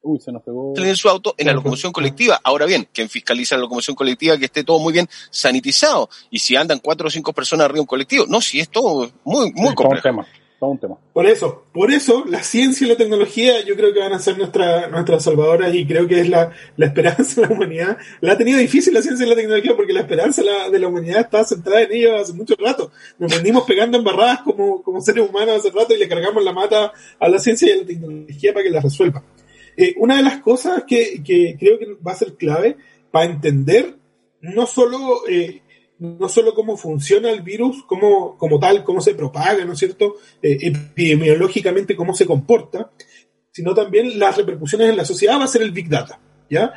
Uy, 0.02 0.18
se 0.18 0.32
nos 0.32 0.42
pegó. 0.42 0.72
en 0.76 0.96
su 0.96 1.08
auto 1.08 1.34
en 1.36 1.46
la 1.46 1.52
locomoción 1.52 1.92
colectiva. 1.92 2.40
Ahora 2.42 2.64
bien, 2.64 2.88
quien 2.92 3.08
fiscaliza 3.08 3.56
la 3.56 3.62
locomoción 3.62 3.94
colectiva 3.94 4.38
que 4.38 4.46
esté 4.46 4.64
todo 4.64 4.78
muy 4.78 4.92
bien 4.94 5.08
sanitizado. 5.30 6.08
Y 6.30 6.38
si 6.38 6.56
andan 6.56 6.78
cuatro 6.78 7.08
o 7.08 7.10
cinco 7.10 7.32
personas 7.32 7.66
arriba 7.66 7.76
de 7.76 7.80
un 7.82 7.86
colectivo. 7.86 8.24
No, 8.26 8.40
si 8.40 8.60
es 8.60 8.70
todo 8.70 9.10
muy, 9.24 9.52
muy 9.52 9.74
complejo. 9.74 9.96
un 9.96 10.02
tema. 10.02 10.26
Todo 10.58 10.70
un 10.70 10.78
tema. 10.78 10.98
Por 11.14 11.26
eso, 11.26 11.64
por 11.72 11.90
eso, 11.90 12.24
la 12.26 12.42
ciencia 12.42 12.86
y 12.86 12.90
la 12.90 12.96
tecnología 12.96 13.64
yo 13.64 13.76
creo 13.76 13.94
que 13.94 14.00
van 14.00 14.12
a 14.12 14.18
ser 14.18 14.36
nuestra, 14.36 14.88
nuestras 14.88 15.24
salvadoras 15.24 15.74
y 15.74 15.86
creo 15.86 16.06
que 16.06 16.20
es 16.20 16.28
la, 16.28 16.50
la 16.76 16.86
esperanza 16.86 17.40
de 17.40 17.46
la 17.46 17.54
humanidad. 17.54 17.98
La 18.20 18.34
ha 18.34 18.38
tenido 18.38 18.58
difícil 18.58 18.92
la 18.92 19.00
ciencia 19.00 19.24
y 19.26 19.28
la 19.28 19.36
tecnología 19.36 19.74
porque 19.74 19.94
la 19.94 20.00
esperanza 20.00 20.42
de 20.70 20.78
la 20.78 20.88
humanidad 20.88 21.20
está 21.20 21.44
centrada 21.44 21.82
en 21.82 21.92
ellos 21.92 22.20
hace 22.20 22.32
mucho 22.34 22.54
rato. 22.58 22.90
Nos 23.18 23.34
venimos 23.34 23.64
pegando 23.64 23.98
embarradas 23.98 24.40
como, 24.42 24.82
como 24.82 25.00
seres 25.00 25.28
humanos 25.28 25.56
hace 25.56 25.70
rato 25.70 25.94
y 25.94 25.98
le 25.98 26.08
cargamos 26.08 26.44
la 26.44 26.52
mata 26.52 26.92
a 27.18 27.28
la 27.28 27.38
ciencia 27.38 27.68
y 27.68 27.72
a 27.72 27.76
la 27.80 27.86
tecnología 27.86 28.52
para 28.52 28.62
que 28.62 28.70
la 28.70 28.80
resuelva. 28.80 29.22
Eh, 29.76 29.94
una 29.98 30.16
de 30.16 30.22
las 30.22 30.40
cosas 30.40 30.84
que, 30.86 31.22
creo 31.58 31.78
que 31.78 31.96
va 32.06 32.12
a 32.12 32.16
ser 32.16 32.34
clave 32.34 32.76
para 33.10 33.26
entender 33.26 33.96
no 34.40 34.66
solo, 34.66 35.28
eh, 35.28 35.62
no 35.98 36.28
solo 36.28 36.54
cómo 36.54 36.76
funciona 36.76 37.30
el 37.30 37.42
virus 37.42 37.82
como, 37.84 38.36
como 38.36 38.58
tal, 38.58 38.84
cómo 38.84 39.00
se 39.00 39.14
propaga, 39.14 39.64
¿no 39.64 39.72
es 39.72 39.78
cierto? 39.78 40.16
Eh, 40.42 40.58
epidemiológicamente, 40.60 41.96
cómo 41.96 42.14
se 42.14 42.26
comporta, 42.26 42.90
sino 43.50 43.74
también 43.74 44.18
las 44.18 44.36
repercusiones 44.36 44.90
en 44.90 44.96
la 44.96 45.04
sociedad 45.04 45.38
va 45.38 45.44
a 45.44 45.48
ser 45.48 45.62
el 45.62 45.72
Big 45.72 45.88
Data, 45.88 46.20
¿ya? 46.48 46.72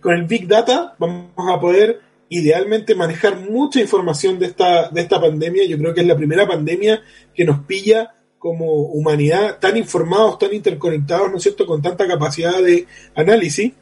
con 0.00 0.14
el 0.14 0.22
Big 0.22 0.46
Data 0.46 0.94
vamos 1.00 1.32
a 1.36 1.58
poder 1.58 2.00
idealmente 2.28 2.94
manejar 2.94 3.40
mucha 3.40 3.80
información 3.80 4.38
de 4.38 4.46
esta, 4.46 4.88
de 4.88 5.00
esta 5.00 5.20
pandemia. 5.20 5.64
Yo 5.66 5.78
creo 5.78 5.94
que 5.94 6.00
es 6.00 6.06
la 6.06 6.16
primera 6.16 6.46
pandemia 6.46 7.02
que 7.34 7.44
nos 7.44 7.64
pilla 7.64 8.14
como 8.44 8.88
humanidad 8.88 9.58
tan 9.58 9.74
informados, 9.78 10.38
tan 10.38 10.52
interconectados, 10.52 11.30
¿no 11.30 11.38
es 11.38 11.42
cierto?, 11.42 11.64
con 11.64 11.80
tanta 11.80 12.06
capacidad 12.06 12.62
de 12.62 12.86
análisis, 13.14 13.72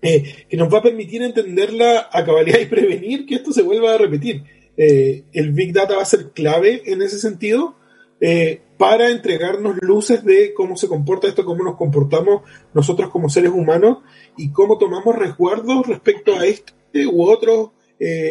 eh, 0.00 0.46
que 0.48 0.56
nos 0.56 0.72
va 0.72 0.78
a 0.78 0.82
permitir 0.82 1.20
entenderla 1.20 2.08
a 2.10 2.24
cabalidad 2.24 2.58
y 2.58 2.64
prevenir 2.64 3.26
que 3.26 3.34
esto 3.34 3.52
se 3.52 3.60
vuelva 3.60 3.92
a 3.92 3.98
repetir. 3.98 4.44
Eh, 4.78 5.24
el 5.34 5.52
Big 5.52 5.74
Data 5.74 5.96
va 5.96 6.00
a 6.00 6.06
ser 6.06 6.30
clave 6.30 6.80
en 6.86 7.02
ese 7.02 7.18
sentido 7.18 7.74
eh, 8.18 8.62
para 8.78 9.10
entregarnos 9.10 9.76
luces 9.82 10.24
de 10.24 10.54
cómo 10.54 10.78
se 10.78 10.88
comporta 10.88 11.28
esto, 11.28 11.44
cómo 11.44 11.62
nos 11.62 11.76
comportamos 11.76 12.44
nosotros 12.72 13.10
como 13.10 13.28
seres 13.28 13.50
humanos 13.50 13.98
y 14.38 14.52
cómo 14.52 14.78
tomamos 14.78 15.16
resguardos 15.16 15.86
respecto 15.86 16.34
a 16.34 16.46
este 16.46 17.06
u 17.06 17.24
otros 17.24 17.72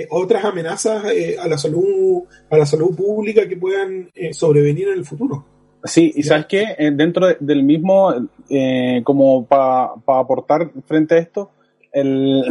otras 0.10 0.44
amenazas 0.44 1.06
a 1.40 1.48
la 1.48 1.58
salud 1.58 2.24
a 2.50 2.58
la 2.58 2.66
salud 2.66 2.94
pública 2.94 3.48
que 3.48 3.56
puedan 3.56 4.12
sobrevenir 4.34 4.90
en 4.90 4.96
el 4.96 5.06
futuro. 5.06 5.51
Sí, 5.84 6.12
y 6.16 6.24
sabes 6.24 6.46
qué, 6.46 6.76
eh, 6.78 6.92
dentro 6.92 7.28
del 7.40 7.64
mismo, 7.64 8.14
eh, 8.50 9.02
como 9.04 9.46
para 9.46 9.94
aportar 10.08 10.72
frente 10.86 11.16
a 11.16 11.18
esto, 11.18 11.52
el, 11.92 12.44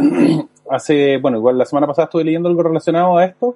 hace, 0.69 1.17
bueno, 1.17 1.37
igual 1.37 1.57
la 1.57 1.65
semana 1.65 1.87
pasada 1.87 2.05
estuve 2.05 2.25
leyendo 2.25 2.49
algo 2.49 2.63
relacionado 2.63 3.17
a 3.17 3.25
esto, 3.25 3.55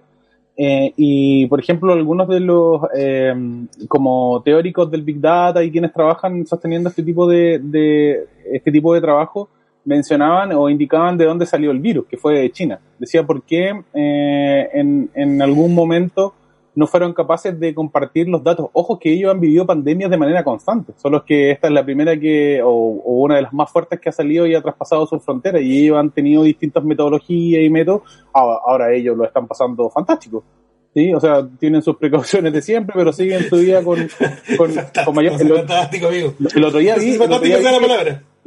eh, 0.57 0.93
y 0.95 1.45
por 1.47 1.59
ejemplo, 1.59 1.91
algunos 1.91 2.29
de 2.29 2.39
los 2.39 2.81
como 3.89 4.41
teóricos 4.43 4.89
del 4.89 5.03
Big 5.03 5.19
Data 5.19 5.61
y 5.61 5.71
quienes 5.71 5.91
trabajan 5.91 6.47
sosteniendo 6.47 6.87
este 6.89 7.03
tipo 7.03 7.27
de, 7.27 7.59
de, 7.61 8.25
este 8.53 8.71
tipo 8.71 8.93
de 8.93 9.01
trabajo 9.01 9.49
mencionaban 9.83 10.53
o 10.53 10.69
indicaban 10.69 11.17
de 11.17 11.25
dónde 11.25 11.45
salió 11.45 11.71
el 11.71 11.79
virus, 11.79 12.05
que 12.07 12.15
fue 12.15 12.39
de 12.39 12.51
China. 12.51 12.79
Decía 12.97 13.23
por 13.23 13.43
qué 13.43 13.73
en, 13.93 15.09
en 15.13 15.41
algún 15.41 15.75
momento 15.75 16.33
no 16.75 16.87
fueron 16.87 17.13
capaces 17.13 17.57
de 17.59 17.73
compartir 17.73 18.27
los 18.27 18.43
datos. 18.43 18.69
Ojo 18.73 18.99
que 18.99 19.13
ellos 19.13 19.31
han 19.31 19.39
vivido 19.39 19.65
pandemias 19.65 20.11
de 20.11 20.17
manera 20.17 20.43
constante, 20.43 20.93
solo 20.97 21.23
que 21.23 21.51
esta 21.51 21.67
es 21.67 21.73
la 21.73 21.83
primera 21.83 22.19
que, 22.19 22.61
o, 22.63 22.69
una 22.69 23.37
de 23.37 23.43
las 23.43 23.53
más 23.53 23.71
fuertes 23.71 23.99
que 23.99 24.09
ha 24.09 24.11
salido 24.11 24.45
y 24.45 24.55
ha 24.55 24.61
traspasado 24.61 25.05
sus 25.07 25.23
fronteras, 25.23 25.61
y 25.61 25.85
ellos 25.85 25.97
han 25.97 26.11
tenido 26.11 26.43
distintas 26.43 26.83
metodologías 26.83 27.63
y 27.63 27.69
métodos, 27.69 28.01
ahora 28.33 28.93
ellos 28.93 29.17
lo 29.17 29.25
están 29.25 29.47
pasando 29.47 29.89
fantástico. 29.89 30.43
¿sí? 30.93 31.13
O 31.13 31.19
sea, 31.19 31.47
tienen 31.59 31.81
sus 31.81 31.95
precauciones 31.95 32.51
de 32.51 32.61
siempre, 32.61 32.93
pero 32.95 33.13
siguen 33.13 33.49
su 33.49 33.57
vida 33.57 33.81
con, 33.81 33.97
con, 34.57 35.15
mayor... 35.15 35.37
fantástico, 35.37 36.07
amigo. 36.07 36.33
El 36.53 36.63
otro 36.63 36.79
día 36.79 36.95
vi, 36.97 37.17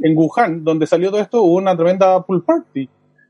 en 0.00 0.16
Wuhan, 0.16 0.62
donde 0.62 0.86
salió 0.86 1.10
todo 1.10 1.20
esto, 1.20 1.42
hubo 1.42 1.56
una 1.56 1.76
tremenda 1.76 2.22
pool 2.22 2.44
party 2.44 2.88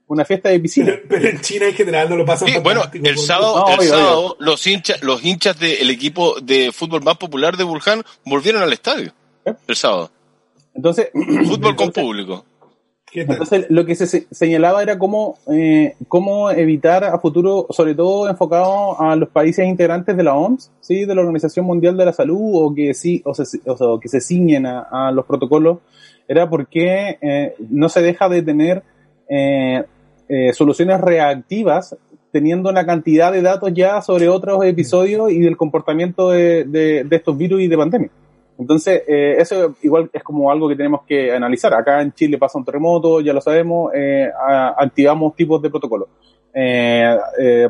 una 0.09 0.25
fiesta 0.25 0.49
de 0.49 0.61
piscina. 0.61 0.95
Pero, 1.09 1.29
en 1.29 1.41
China 1.41 1.67
en 1.67 1.75
general 1.75 2.09
no 2.11 2.17
lo 2.17 2.27
pasan 2.27 2.49
sí, 2.49 2.59
Bueno, 2.62 2.83
el 2.93 3.19
sábado, 3.19 3.67
el 3.79 3.87
sábado 3.87 4.37
los 4.41 4.67
hinchas, 4.67 5.03
los 5.03 5.25
hinchas 5.25 5.59
del 5.59 5.91
equipo 5.91 6.41
de 6.41 6.73
fútbol 6.73 7.03
más 7.03 7.17
popular 7.17 7.57
de 7.57 7.65
Wuhan 7.65 8.03
volvieron 8.25 8.62
al 8.62 8.73
estadio. 8.73 9.12
¿Eh? 9.45 9.55
El 9.67 9.77
sábado. 9.77 10.11
Entonces, 10.75 11.11
fútbol 11.47 11.77
con 11.77 11.93
público. 11.93 12.45
Entonces, 13.12 13.67
lo 13.71 13.87
que 13.87 13.95
se 13.95 14.27
señalaba 14.31 14.83
era 14.83 14.99
cómo, 14.99 15.38
eh, 15.50 15.95
cómo 16.09 16.50
evitar 16.50 17.05
a 17.05 17.19
futuro, 17.19 17.67
sobre 17.71 17.95
todo 17.95 18.29
enfocado 18.29 19.00
a 19.00 19.17
los 19.17 19.31
países 19.31 19.67
integrantes 19.67 20.17
de 20.17 20.23
la 20.23 20.37
OMS, 20.37 20.71
¿sí? 20.81 21.05
de 21.05 21.15
la 21.15 21.23
Organización 21.23 21.65
Mundial 21.65 21.97
de 21.97 22.05
la 22.05 22.12
Salud, 22.12 22.50
o 22.55 22.75
que 22.75 22.93
sí, 22.95 23.23
o, 23.25 23.35
se, 23.35 23.61
o 23.67 23.99
que 23.99 24.09
se 24.09 24.21
ciñen 24.21 24.67
a, 24.67 25.11
los 25.12 25.25
protocolos, 25.25 25.79
era 26.27 26.50
porque 26.50 27.19
eh, 27.23 27.55
no 27.71 27.88
se 27.88 28.03
deja 28.03 28.29
de 28.29 28.43
tener 28.43 28.83
eh, 29.31 29.85
eh, 30.28 30.52
soluciones 30.52 31.00
reactivas 31.00 31.97
teniendo 32.30 32.68
una 32.68 32.85
cantidad 32.85 33.32
de 33.32 33.40
datos 33.40 33.73
ya 33.73 34.02
sobre 34.02 34.28
otros 34.28 34.62
episodios 34.66 35.30
y 35.32 35.40
del 35.40 35.56
comportamiento 35.56 36.28
de, 36.28 37.06
estos 37.11 37.38
virus 37.38 37.62
y 37.62 37.68
de 37.68 37.76
pandemia. 37.76 38.11
Entonces, 38.58 39.04
eh, 39.08 39.37
eso 39.38 39.75
igual 39.82 40.11
es 40.12 40.23
como 40.23 40.50
algo 40.50 40.68
que 40.68 40.76
tenemos 40.76 41.02
que 41.06 41.32
analizar. 41.32 41.73
Acá 41.73 42.02
en 42.02 42.12
Chile 42.12 42.37
pasa 42.37 42.58
un 42.58 42.64
terremoto, 42.64 43.23
ya 43.23 43.32
lo 43.32 43.40
sabemos, 43.40 43.92
eh, 43.94 44.28
activamos 44.76 45.35
tipos 45.35 45.62
de 45.62 45.70
protocolos. 45.70 46.08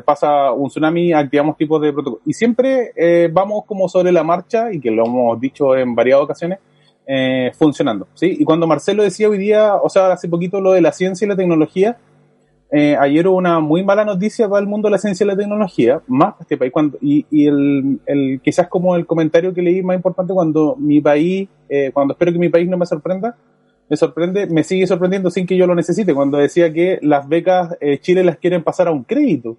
pasa 0.03 0.51
un 0.51 0.67
tsunami, 0.67 1.13
activamos 1.13 1.55
tipos 1.55 1.81
de 1.81 1.93
protocolos. 1.93 2.27
Y 2.27 2.33
siempre 2.33 2.91
vamos 3.31 3.63
como 3.65 3.87
sobre 3.87 4.11
la 4.11 4.23
marcha, 4.23 4.73
y 4.73 4.81
que 4.81 4.91
lo 4.91 5.05
hemos 5.05 5.39
dicho 5.39 5.77
en 5.77 5.95
varias 5.95 6.19
ocasiones, 6.19 6.59
funcionando. 7.57 8.07
¿sí? 8.15 8.35
Y 8.37 8.43
cuando 8.43 8.67
Marcelo 8.67 9.03
decía 9.03 9.29
hoy 9.29 9.37
día, 9.37 9.75
o 9.75 9.87
sea, 9.87 10.11
hace 10.11 10.27
poquito 10.27 10.59
lo 10.59 10.73
de 10.73 10.81
la 10.81 10.91
ciencia 10.91 11.23
y 11.25 11.29
la 11.29 11.37
tecnología, 11.37 11.97
eh, 12.71 12.95
ayer 12.99 13.27
hubo 13.27 13.37
una 13.37 13.59
muy 13.59 13.83
mala 13.83 14.05
noticia 14.05 14.47
para 14.47 14.61
el 14.61 14.67
mundo 14.67 14.87
de 14.87 14.91
la 14.91 14.97
ciencia 14.99 15.23
y 15.23 15.27
la 15.27 15.35
tecnología, 15.35 16.01
más 16.07 16.35
este 16.39 16.55
país, 16.57 16.71
cuando, 16.71 16.97
y, 17.01 17.25
y 17.31 17.47
el, 17.47 17.99
el, 18.05 18.41
quizás 18.43 18.67
como 18.67 18.95
el 18.95 19.05
comentario 19.07 19.53
que 19.53 19.61
leí 19.61 19.81
más 19.81 19.95
importante 19.95 20.33
cuando 20.33 20.75
mi 20.75 21.01
país, 21.01 21.49
eh, 21.67 21.89
cuando 21.93 22.13
espero 22.13 22.31
que 22.31 22.39
mi 22.39 22.49
país 22.49 22.69
no 22.69 22.77
me 22.77 22.85
sorprenda, 22.85 23.35
me 23.89 23.97
sorprende, 23.97 24.45
me 24.45 24.63
sigue 24.63 24.85
sorprendiendo 24.85 25.31
sin 25.31 25.47
que 25.47 25.57
yo 25.57 25.65
lo 25.65 25.73
necesite, 25.73 26.13
cuando 26.13 26.37
decía 26.37 26.71
que 26.71 26.99
las 27.01 27.27
becas 27.27 27.75
eh, 27.81 27.97
Chile 27.99 28.23
las 28.23 28.37
quieren 28.37 28.63
pasar 28.63 28.87
a 28.87 28.91
un 28.91 29.03
crédito, 29.03 29.57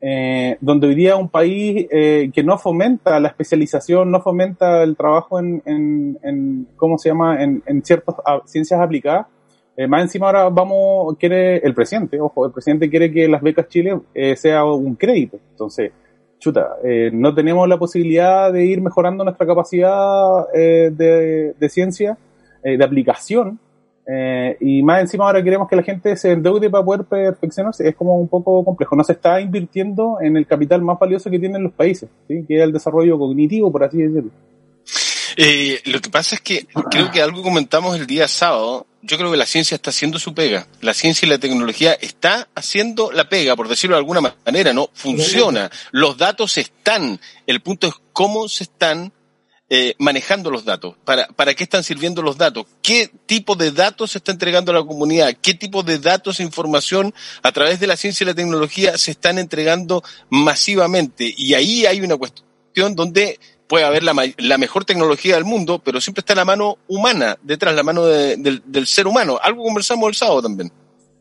eh, 0.00 0.56
donde 0.60 0.86
hoy 0.86 0.94
día 0.94 1.16
un 1.16 1.28
país 1.28 1.88
eh, 1.90 2.30
que 2.32 2.44
no 2.44 2.56
fomenta 2.56 3.18
la 3.18 3.28
especialización, 3.28 4.12
no 4.12 4.20
fomenta 4.20 4.84
el 4.84 4.96
trabajo 4.96 5.40
en, 5.40 5.60
en, 5.66 6.18
en 6.22 6.68
¿cómo 6.76 6.98
se 6.98 7.08
llama?, 7.08 7.42
en, 7.42 7.64
en 7.66 7.84
ciertas 7.84 8.14
ciencias 8.44 8.80
aplicadas, 8.80 9.26
eh, 9.78 9.86
más 9.86 10.02
encima 10.02 10.26
ahora 10.26 10.48
vamos, 10.48 11.16
quiere 11.20 11.58
el 11.58 11.72
presidente, 11.72 12.20
ojo, 12.20 12.46
el 12.46 12.50
presidente 12.50 12.90
quiere 12.90 13.12
que 13.12 13.28
las 13.28 13.40
becas 13.40 13.68
Chile 13.68 14.00
eh, 14.12 14.34
sea 14.34 14.64
un 14.64 14.96
crédito. 14.96 15.38
Entonces, 15.52 15.92
chuta, 16.40 16.78
eh, 16.82 17.10
no 17.12 17.32
tenemos 17.32 17.68
la 17.68 17.78
posibilidad 17.78 18.52
de 18.52 18.64
ir 18.64 18.80
mejorando 18.80 19.22
nuestra 19.22 19.46
capacidad 19.46 20.48
de, 20.52 21.54
de, 21.56 21.68
ciencia, 21.68 22.18
de 22.60 22.84
aplicación, 22.84 23.60
y 24.58 24.82
más 24.82 25.02
encima 25.02 25.26
ahora 25.26 25.44
queremos 25.44 25.68
que 25.68 25.76
la 25.76 25.84
gente 25.84 26.16
se 26.16 26.32
endeude 26.32 26.68
para 26.68 26.84
poder 26.84 27.04
perfeccionarse. 27.04 27.86
Es 27.88 27.94
como 27.94 28.18
un 28.18 28.26
poco 28.26 28.64
complejo. 28.64 28.96
No 28.96 29.04
se 29.04 29.12
está 29.12 29.40
invirtiendo 29.40 30.18
en 30.20 30.36
el 30.36 30.44
capital 30.44 30.82
más 30.82 30.98
valioso 30.98 31.30
que 31.30 31.38
tienen 31.38 31.62
los 31.62 31.72
países, 31.72 32.10
que 32.26 32.42
es 32.48 32.62
el 32.62 32.72
desarrollo 32.72 33.16
cognitivo, 33.16 33.70
por 33.70 33.84
así 33.84 34.02
decirlo. 34.02 34.32
Eh, 35.40 35.82
lo 35.84 36.00
que 36.00 36.10
pasa 36.10 36.34
es 36.34 36.40
que 36.40 36.66
creo 36.90 37.12
que 37.12 37.22
algo 37.22 37.44
comentamos 37.44 37.96
el 37.96 38.08
día 38.08 38.26
sábado. 38.26 38.88
Yo 39.02 39.16
creo 39.16 39.30
que 39.30 39.36
la 39.36 39.46
ciencia 39.46 39.76
está 39.76 39.90
haciendo 39.90 40.18
su 40.18 40.34
pega. 40.34 40.66
La 40.80 40.94
ciencia 40.94 41.26
y 41.26 41.28
la 41.28 41.38
tecnología 41.38 41.92
está 41.92 42.48
haciendo 42.56 43.12
la 43.12 43.28
pega, 43.28 43.54
por 43.54 43.68
decirlo 43.68 43.94
de 43.94 44.00
alguna 44.00 44.34
manera, 44.44 44.72
¿no? 44.72 44.90
Funciona. 44.94 45.70
Los 45.92 46.18
datos 46.18 46.58
están. 46.58 47.20
El 47.46 47.60
punto 47.60 47.86
es 47.86 47.94
cómo 48.12 48.48
se 48.48 48.64
están 48.64 49.12
eh, 49.70 49.94
manejando 49.98 50.50
los 50.50 50.64
datos. 50.64 50.96
¿Para, 51.04 51.28
¿Para 51.28 51.54
qué 51.54 51.62
están 51.62 51.84
sirviendo 51.84 52.20
los 52.20 52.36
datos? 52.36 52.66
¿Qué 52.82 53.08
tipo 53.26 53.54
de 53.54 53.70
datos 53.70 54.10
se 54.10 54.18
está 54.18 54.32
entregando 54.32 54.72
a 54.72 54.74
la 54.74 54.84
comunidad? 54.84 55.36
¿Qué 55.40 55.54
tipo 55.54 55.84
de 55.84 56.00
datos 56.00 56.40
e 56.40 56.42
información 56.42 57.14
a 57.44 57.52
través 57.52 57.78
de 57.78 57.86
la 57.86 57.96
ciencia 57.96 58.24
y 58.24 58.26
la 58.26 58.34
tecnología 58.34 58.98
se 58.98 59.12
están 59.12 59.38
entregando 59.38 60.02
masivamente? 60.30 61.32
Y 61.36 61.54
ahí 61.54 61.86
hay 61.86 62.00
una 62.00 62.16
cuestión 62.16 62.96
donde 62.96 63.38
puede 63.68 63.84
haber 63.84 64.02
la, 64.02 64.14
la, 64.38 64.58
mejor 64.58 64.84
tecnología 64.84 65.34
del 65.34 65.44
mundo, 65.44 65.80
pero 65.84 66.00
siempre 66.00 66.20
está 66.20 66.34
la 66.34 66.44
mano 66.44 66.78
humana 66.88 67.38
detrás, 67.42 67.74
la 67.74 67.82
mano 67.82 68.04
del, 68.04 68.86
ser 68.86 69.06
humano. 69.06 69.38
Algo 69.40 69.62
conversamos 69.62 70.08
el 70.08 70.14
sábado 70.14 70.42
también. 70.42 70.72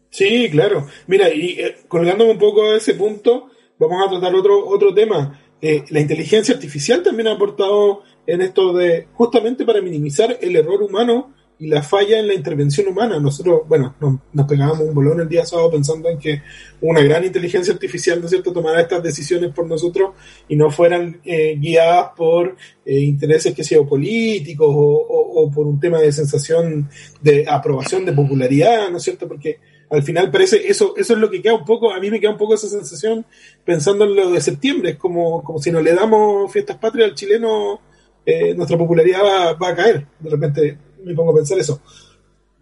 Sí, 0.09 0.49
claro. 0.49 0.87
Mira, 1.05 1.29
y 1.29 1.59
eh, 1.59 1.77
colgándome 1.87 2.31
un 2.31 2.39
poco 2.39 2.71
de 2.71 2.77
ese 2.77 2.95
punto, 2.95 3.49
vamos 3.77 4.07
a 4.07 4.09
tratar 4.09 4.33
otro, 4.33 4.65
otro 4.67 4.93
tema. 4.93 5.39
Eh, 5.61 5.83
la 5.89 5.99
inteligencia 5.99 6.55
artificial 6.55 7.03
también 7.03 7.27
ha 7.27 7.33
aportado 7.33 8.03
en 8.25 8.41
esto 8.41 8.73
de, 8.73 9.07
justamente 9.13 9.65
para 9.65 9.81
minimizar 9.81 10.37
el 10.41 10.55
error 10.55 10.81
humano 10.81 11.33
y 11.59 11.67
la 11.67 11.81
falla 11.81 12.19
en 12.19 12.27
la 12.27 12.33
intervención 12.33 12.87
humana. 12.87 13.19
Nosotros, 13.19 13.61
bueno, 13.67 13.95
nos, 13.99 14.47
pegábamos 14.47 14.81
un 14.81 14.93
bolón 14.93 15.21
el 15.21 15.29
día 15.29 15.45
sábado 15.45 15.71
pensando 15.71 16.09
en 16.09 16.19
que 16.19 16.41
una 16.81 17.01
gran 17.01 17.25
inteligencia 17.25 17.73
artificial, 17.73 18.19
¿no 18.19 18.25
es 18.25 18.31
cierto?, 18.31 18.53
tomara 18.53 18.81
estas 18.81 19.01
decisiones 19.01 19.51
por 19.53 19.67
nosotros 19.67 20.11
y 20.47 20.55
no 20.55 20.69
fueran 20.69 21.19
eh, 21.25 21.55
guiadas 21.57 22.11
por 22.15 22.55
eh, 22.85 22.99
intereses 22.99 23.55
que 23.55 23.63
sean 23.63 23.87
políticos 23.87 24.67
o, 24.69 25.51
por 25.53 25.65
un 25.65 25.79
tema 25.79 25.99
de 25.99 26.11
sensación 26.11 26.89
de 27.21 27.45
aprobación, 27.47 28.05
de 28.05 28.13
popularidad, 28.13 28.89
¿no 28.89 28.97
es 28.97 29.03
cierto? 29.03 29.27
Porque 29.27 29.59
al 29.89 30.03
final 30.03 30.29
parece 30.29 30.67
eso 30.67 30.95
eso 30.97 31.13
es 31.13 31.19
lo 31.19 31.29
que 31.29 31.41
queda 31.41 31.53
un 31.53 31.63
poco 31.63 31.93
a 31.93 31.99
mí 32.01 32.11
me 32.11 32.19
queda 32.19 32.31
un 32.31 32.37
poco 32.37 32.55
esa 32.55 32.67
sensación 32.67 33.25
pensando 33.63 34.03
en 34.03 34.17
lo 34.17 34.31
de 34.31 34.41
septiembre 34.41 34.91
es 34.91 34.97
como 34.97 35.41
como 35.45 35.59
si 35.59 35.71
no 35.71 35.79
le 35.79 35.93
damos 35.93 36.51
fiestas 36.51 36.75
patrias 36.75 37.07
al 37.07 37.15
chileno 37.15 37.79
eh, 38.25 38.53
nuestra 38.53 38.77
popularidad 38.77 39.21
va, 39.23 39.53
va, 39.53 39.69
a 39.69 39.75
caer 39.75 40.05
de 40.19 40.29
repente 40.29 40.77
me 41.07 41.15
pongo 41.15 41.31
a 41.31 41.35
pensar 41.35 41.57
eso. 41.57 41.81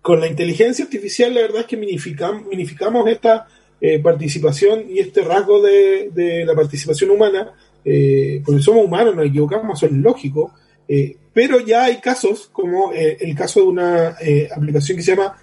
Con 0.02 0.20
la 0.20 0.28
inteligencia 0.28 0.86
artificial, 0.86 1.34
la 1.34 1.42
verdad 1.42 1.62
es 1.62 1.66
que 1.66 1.78
minificamos, 1.78 2.46
minificamos 2.46 3.08
esta 3.08 3.48
eh, 3.82 4.00
participación 4.00 4.86
y 4.90 5.00
este 5.00 5.22
rasgo 5.22 5.62
de, 5.62 6.44
la 6.46 6.56
participación 6.56 7.12
humana, 7.12 7.54
eh, 7.84 8.42
porque 8.46 8.62
somos 8.62 8.86
humanos, 8.86 9.16
nos 9.16 9.26
equivocamos, 9.26 9.78
eso 9.78 9.88
es 9.88 9.92
lógico, 9.92 10.54
eh, 10.88 11.18
pero 11.34 11.60
ya 11.60 11.84
hay 11.84 12.00
casos, 12.00 12.50
como 12.52 12.94
el 12.94 13.36
caso 13.36 13.60
de 13.60 13.68
una 13.68 14.18
aplicación 14.56 14.98
que 14.98 15.04
se 15.04 15.16
llama 15.16 15.36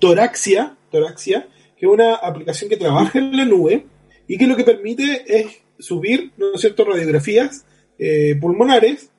Toraxia, 0.00 0.76
Toraxia, 0.90 1.48
que 1.78 1.86
es 1.86 1.92
una 1.92 2.16
aplicación 2.16 2.68
que 2.68 2.76
trabaja 2.76 3.18
en 3.18 3.36
la 3.36 3.44
nube 3.44 3.86
y 4.26 4.36
que 4.36 4.48
lo 4.48 4.56
que 4.56 4.64
permite 4.64 5.22
es 5.26 5.46
subir, 5.78 6.32
¿no 6.36 6.54
es 6.54 6.60
cierto?, 6.60 6.84
radiografías 6.84 7.64
pulmonares 8.40 9.10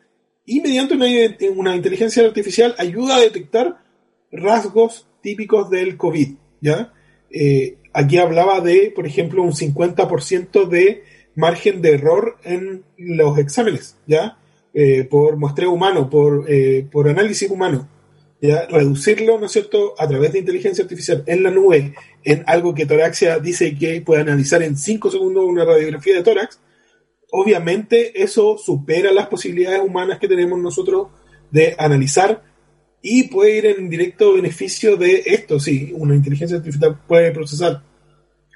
y 0.49 0.61
mediante 0.61 0.95
una, 1.51 1.75
inteligencia 1.75 2.25
artificial 2.25 2.73
ayuda 2.79 3.17
a 3.17 3.19
detectar 3.19 3.83
rasgos 4.31 5.07
típicos 5.21 5.69
del 5.69 5.95
COVID. 5.95 6.29
¿ya? 6.59 6.91
Eh, 7.29 7.77
aquí 7.93 8.17
hablaba 8.17 8.59
de, 8.59 8.91
por 8.95 9.05
ejemplo, 9.05 9.43
un 9.43 9.51
50% 9.51 10.67
de 10.67 11.03
margen 11.35 11.83
de 11.83 11.91
error 11.93 12.37
en 12.43 12.83
los 12.97 13.37
exámenes, 13.37 13.95
¿ya? 14.07 14.39
Eh, 14.73 15.03
por 15.03 15.37
muestreo 15.37 15.71
humano, 15.71 16.09
por, 16.09 16.45
eh, 16.47 16.83
por 16.91 17.07
análisis 17.07 17.51
humano. 17.51 17.87
¿ya? 18.41 18.65
Reducirlo, 18.65 19.37
¿no 19.37 19.45
es 19.45 19.51
cierto?, 19.51 19.93
a 19.99 20.07
través 20.07 20.33
de 20.33 20.39
inteligencia 20.39 20.83
artificial 20.83 21.23
en 21.27 21.43
la 21.43 21.51
nube, 21.51 21.93
en 22.23 22.43
algo 22.47 22.73
que 22.73 22.87
Toraxia 22.87 23.37
dice 23.37 23.77
que 23.77 24.01
puede 24.01 24.21
analizar 24.21 24.63
en 24.63 24.75
5 24.75 25.11
segundos 25.11 25.45
una 25.45 25.63
radiografía 25.63 26.15
de 26.15 26.23
tórax, 26.23 26.59
obviamente 27.31 28.21
eso 28.21 28.57
supera 28.57 29.11
las 29.11 29.27
posibilidades 29.27 29.81
humanas 29.81 30.19
que 30.19 30.27
tenemos 30.27 30.59
nosotros 30.59 31.07
de 31.51 31.75
analizar 31.77 32.43
y 33.01 33.23
puede 33.23 33.57
ir 33.57 33.65
en 33.65 33.89
directo 33.89 34.33
beneficio 34.33 34.97
de 34.97 35.23
esto. 35.25 35.59
Sí, 35.59 35.91
una 35.95 36.15
inteligencia 36.15 36.57
artificial 36.57 36.99
puede 37.07 37.31
procesar 37.31 37.83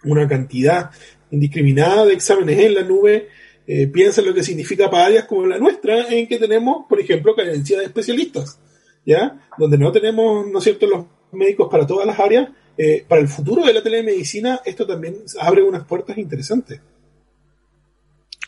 una 0.03 0.27
cantidad 0.27 0.91
indiscriminada 1.31 2.05
de 2.05 2.13
exámenes 2.13 2.59
en 2.59 2.75
la 2.75 2.83
nube. 2.83 3.29
Eh, 3.65 3.87
piensa 3.87 4.21
en 4.21 4.27
lo 4.27 4.33
que 4.33 4.43
significa 4.43 4.89
para 4.89 5.05
áreas 5.05 5.25
como 5.25 5.45
la 5.45 5.57
nuestra, 5.57 6.09
en 6.09 6.27
que 6.27 6.37
tenemos, 6.37 6.85
por 6.89 6.99
ejemplo, 6.99 7.35
carencia 7.35 7.79
de 7.79 7.85
especialistas, 7.85 8.59
¿ya? 9.05 9.47
Donde 9.57 9.77
no 9.77 9.91
tenemos, 9.91 10.45
¿no 10.47 10.59
cierto?, 10.59 10.85
los 10.85 11.05
médicos 11.31 11.69
para 11.71 11.87
todas 11.87 12.05
las 12.05 12.19
áreas. 12.19 12.49
Eh, 12.77 13.05
para 13.07 13.21
el 13.21 13.27
futuro 13.27 13.63
de 13.63 13.73
la 13.73 13.83
telemedicina, 13.83 14.59
esto 14.65 14.85
también 14.85 15.17
abre 15.39 15.61
unas 15.61 15.85
puertas 15.85 16.17
interesantes. 16.17 16.81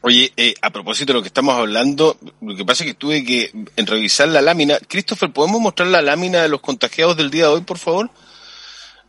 Oye, 0.08 0.32
eh, 0.38 0.54
a 0.62 0.70
propósito 0.70 1.14
de 1.14 1.18
lo 1.18 1.24
que 1.24 1.30
estamos 1.30 1.56
hablando, 1.58 2.16
lo 2.40 2.56
que 2.56 2.64
pasa 2.64 2.84
es 2.84 2.92
que 2.92 2.94
tuve 2.94 3.26
que 3.26 3.50
revisar 3.76 4.28
la 4.28 4.40
lámina. 4.40 4.78
Christopher, 4.88 5.32
¿podemos 5.32 5.60
mostrar 5.60 5.88
la 5.88 6.04
lámina 6.04 6.44
de 6.44 6.48
los 6.48 6.62
contagiados 6.62 7.18
del 7.18 7.32
día 7.32 7.46
de 7.46 7.50
hoy, 7.50 7.62
por 7.62 7.80
favor? 7.80 8.12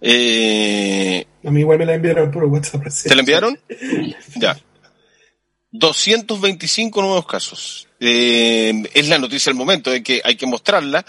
Eh, 0.00 1.26
a 1.44 1.50
mí 1.50 1.60
igual 1.60 1.80
me 1.80 1.84
la 1.84 1.96
enviaron 1.96 2.30
por 2.30 2.44
WhatsApp. 2.44 2.86
¿Te 3.04 3.14
la 3.14 3.20
enviaron? 3.20 3.60
ya. 4.36 4.58
225 5.70 7.02
nuevos 7.02 7.26
casos. 7.26 7.88
Eh, 8.00 8.72
es 8.94 9.08
la 9.10 9.18
noticia 9.18 9.50
del 9.50 9.58
momento, 9.58 9.90
hay 9.90 10.02
que, 10.02 10.22
hay 10.24 10.36
que 10.36 10.46
mostrarla. 10.46 11.04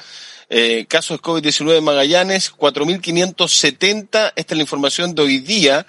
Eh, 0.50 0.86
casos 0.90 1.20
de 1.20 1.24
COVID-19 1.24 1.78
en 1.78 1.84
Magallanes, 1.86 2.54
4.570. 2.54 4.34
Esta 4.36 4.54
es 4.54 4.58
la 4.58 4.64
información 4.64 5.16
de 5.16 5.22
hoy 5.22 5.40
día 5.40 5.88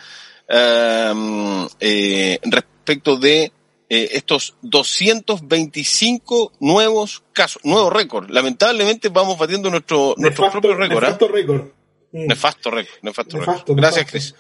eh, 0.49 2.39
respecto 2.45 3.17
de 3.17 3.51
eh, 3.91 4.11
estos 4.13 4.57
225 4.63 6.53
nuevos 6.61 7.23
casos, 7.33 7.65
nuevo 7.65 7.91
récord. 7.91 8.29
Lamentablemente 8.31 9.09
vamos 9.09 9.39
batiendo 9.39 9.71
nuestro, 9.71 10.15
nuestro 10.19 10.51
propio 10.51 10.75
récord. 10.75 11.05
¿ah? 11.05 11.09
Nefasto 11.09 11.29
récord. 11.29 11.63
Nefasto 12.13 12.71
récord. 12.71 12.99
Nefasto, 13.03 13.39
récord. 13.39 13.77
Gracias, 13.77 14.11
Cris. 14.11 14.35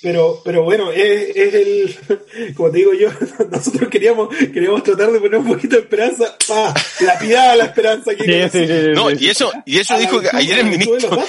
Pero, 0.00 0.40
pero 0.44 0.62
bueno, 0.62 0.92
es, 0.92 1.36
es, 1.36 1.54
el, 1.54 2.54
como 2.56 2.70
te 2.70 2.78
digo 2.78 2.92
yo, 2.94 3.08
nosotros 3.50 3.88
queríamos, 3.90 4.28
queríamos 4.36 4.84
tratar 4.84 5.10
de 5.10 5.18
poner 5.18 5.40
un 5.40 5.48
poquito 5.48 5.74
de 5.74 5.82
esperanza, 5.82 6.36
pa, 6.46 6.72
lapidada 7.00 7.56
la 7.56 7.64
esperanza 7.64 8.14
que 8.14 8.48
sí, 8.48 8.66
sí, 8.66 8.72
No, 8.94 9.10
y 9.10 9.28
eso, 9.28 9.50
y 9.66 9.78
eso 9.78 9.98
dijo 9.98 10.20
que 10.20 10.28
ayer 10.32 10.60
el 10.60 10.66
ministro, 10.66 11.20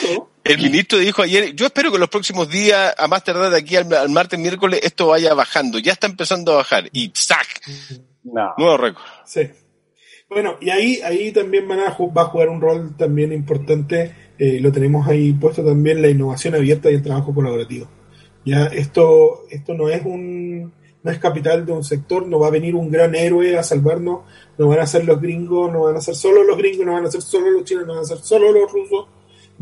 el 0.43 0.57
ministro 0.59 0.99
dijo 0.99 1.23
ayer, 1.23 1.55
yo 1.55 1.65
espero 1.65 1.91
que 1.91 1.97
los 1.97 2.09
próximos 2.09 2.47
días, 2.47 2.93
a 2.95 3.07
más 3.07 3.23
tardar 3.23 3.49
de 3.49 3.57
aquí 3.57 3.75
al, 3.75 4.09
martes, 4.09 4.39
miércoles, 4.39 4.81
esto 4.83 5.07
vaya 5.07 5.33
bajando, 5.33 5.79
ya 5.79 5.93
está 5.93 6.05
empezando 6.05 6.53
a 6.53 6.57
bajar, 6.57 6.89
y. 6.93 7.11
No. 8.23 8.53
Nuevo 8.57 8.77
récord. 8.77 9.03
Sí. 9.25 9.41
Bueno, 10.29 10.57
y 10.61 10.69
ahí, 10.69 10.99
ahí 11.03 11.31
también 11.31 11.67
van 11.67 11.79
a, 11.79 11.97
va 12.15 12.21
a 12.21 12.25
jugar 12.25 12.49
un 12.49 12.61
rol 12.61 12.95
también 12.95 13.33
importante, 13.33 14.13
eh, 14.38 14.59
lo 14.59 14.71
tenemos 14.71 15.07
ahí 15.07 15.33
puesto 15.33 15.63
también, 15.63 16.01
la 16.01 16.09
innovación 16.09 16.53
abierta 16.53 16.91
y 16.91 16.95
el 16.95 17.01
trabajo 17.01 17.33
colaborativo 17.33 17.88
ya 18.45 18.65
esto, 18.67 19.43
esto 19.49 19.73
no 19.73 19.89
es 19.89 20.03
un 20.05 20.73
no 21.01 21.11
es 21.11 21.19
capital 21.19 21.65
de 21.65 21.71
un 21.71 21.83
sector, 21.83 22.27
no 22.27 22.39
va 22.39 22.47
a 22.47 22.51
venir 22.51 22.75
un 22.75 22.91
gran 22.91 23.15
héroe 23.15 23.57
a 23.57 23.63
salvarnos, 23.63 24.21
no 24.57 24.67
van 24.67 24.79
a 24.79 24.85
ser 24.85 25.05
los 25.05 25.21
gringos, 25.21 25.71
no 25.71 25.83
van 25.83 25.95
a 25.95 26.01
ser 26.01 26.13
solo 26.13 26.43
los 26.43 26.57
gringos, 26.57 26.85
no 26.85 26.93
van 26.93 27.05
a 27.05 27.11
ser 27.11 27.21
solo 27.21 27.49
los 27.51 27.63
chinos, 27.63 27.88
no 27.88 27.93
van 27.93 28.03
a 28.03 28.07
ser 28.07 28.17
solo 28.17 28.51
los 28.51 28.69
rusos, 28.69 29.07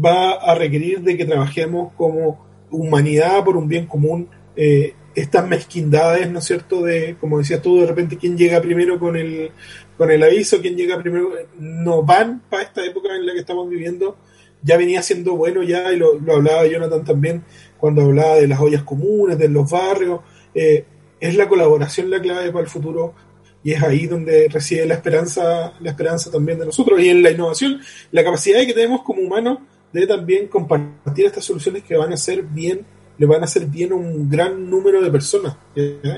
va 0.04 0.32
a 0.32 0.56
requerir 0.56 1.02
de 1.02 1.16
que 1.16 1.26
trabajemos 1.26 1.94
como 1.94 2.44
humanidad 2.72 3.44
por 3.44 3.56
un 3.56 3.68
bien 3.68 3.86
común. 3.86 4.28
Eh, 4.56 4.96
estas 5.18 5.48
mezquindades, 5.48 6.30
¿no 6.30 6.40
es 6.40 6.46
cierto? 6.46 6.84
De, 6.84 7.16
como 7.20 7.40
decías 7.40 7.62
tú, 7.62 7.80
de 7.80 7.88
repente 7.88 8.18
quién 8.18 8.38
llega 8.38 8.62
primero 8.62 9.00
con 9.00 9.18
el, 9.18 9.50
con 9.98 10.12
el 10.12 10.22
aviso, 10.22 10.62
quién 10.62 10.76
llega 10.76 11.02
primero, 11.02 11.32
no 11.58 12.04
van 12.04 12.44
para 12.50 12.62
esta 12.62 12.86
época 12.86 13.16
en 13.16 13.26
la 13.26 13.34
que 13.34 13.40
estamos 13.40 13.68
viviendo. 13.68 14.16
Ya 14.62 14.78
venía 14.78 15.02
siendo 15.02 15.36
bueno 15.36 15.64
ya, 15.64 15.92
y 15.92 15.98
lo, 15.98 16.20
lo 16.20 16.36
hablaba 16.36 16.68
Jonathan 16.68 17.04
también, 17.04 17.44
cuando 17.80 18.04
hablaba 18.04 18.36
de 18.36 18.48
las 18.48 18.60
ollas 18.60 18.84
comunes, 18.84 19.40
de 19.40 19.50
los 19.50 19.70
barrios. 19.70 20.20
Eh, 20.54 20.86
es 21.20 21.36
la 21.36 21.48
colaboración 21.48 22.12
la 22.12 22.22
clave 22.22 22.52
para 22.52 22.64
el 22.64 22.70
futuro 22.70 23.16
y 23.64 23.74
es 23.74 23.82
ahí 23.82 24.06
donde 24.06 24.48
reside 24.50 24.86
la 24.86 24.94
esperanza, 24.94 25.74
la 25.80 25.90
esperanza 25.90 26.30
también 26.30 26.60
de 26.60 26.68
nosotros 26.68 27.02
y 27.02 27.10
en 27.10 27.24
la 27.24 27.32
innovación, 27.32 27.82
la 28.12 28.24
capacidad 28.24 28.60
que 28.68 28.74
tenemos 28.74 29.02
como 29.02 29.22
humanos 29.22 29.58
de 29.92 30.06
también 30.06 30.48
compartir 30.48 31.26
estas 31.26 31.44
soluciones 31.44 31.84
que 31.84 31.98
van 31.98 32.12
a 32.12 32.16
hacer 32.16 32.44
bien, 32.44 32.86
le 33.18 33.26
van 33.26 33.42
a 33.42 33.46
hacer 33.46 33.66
bien 33.66 33.92
a 33.92 33.96
un 33.96 34.30
gran 34.30 34.70
número 34.70 35.02
de 35.02 35.10
personas. 35.12 35.56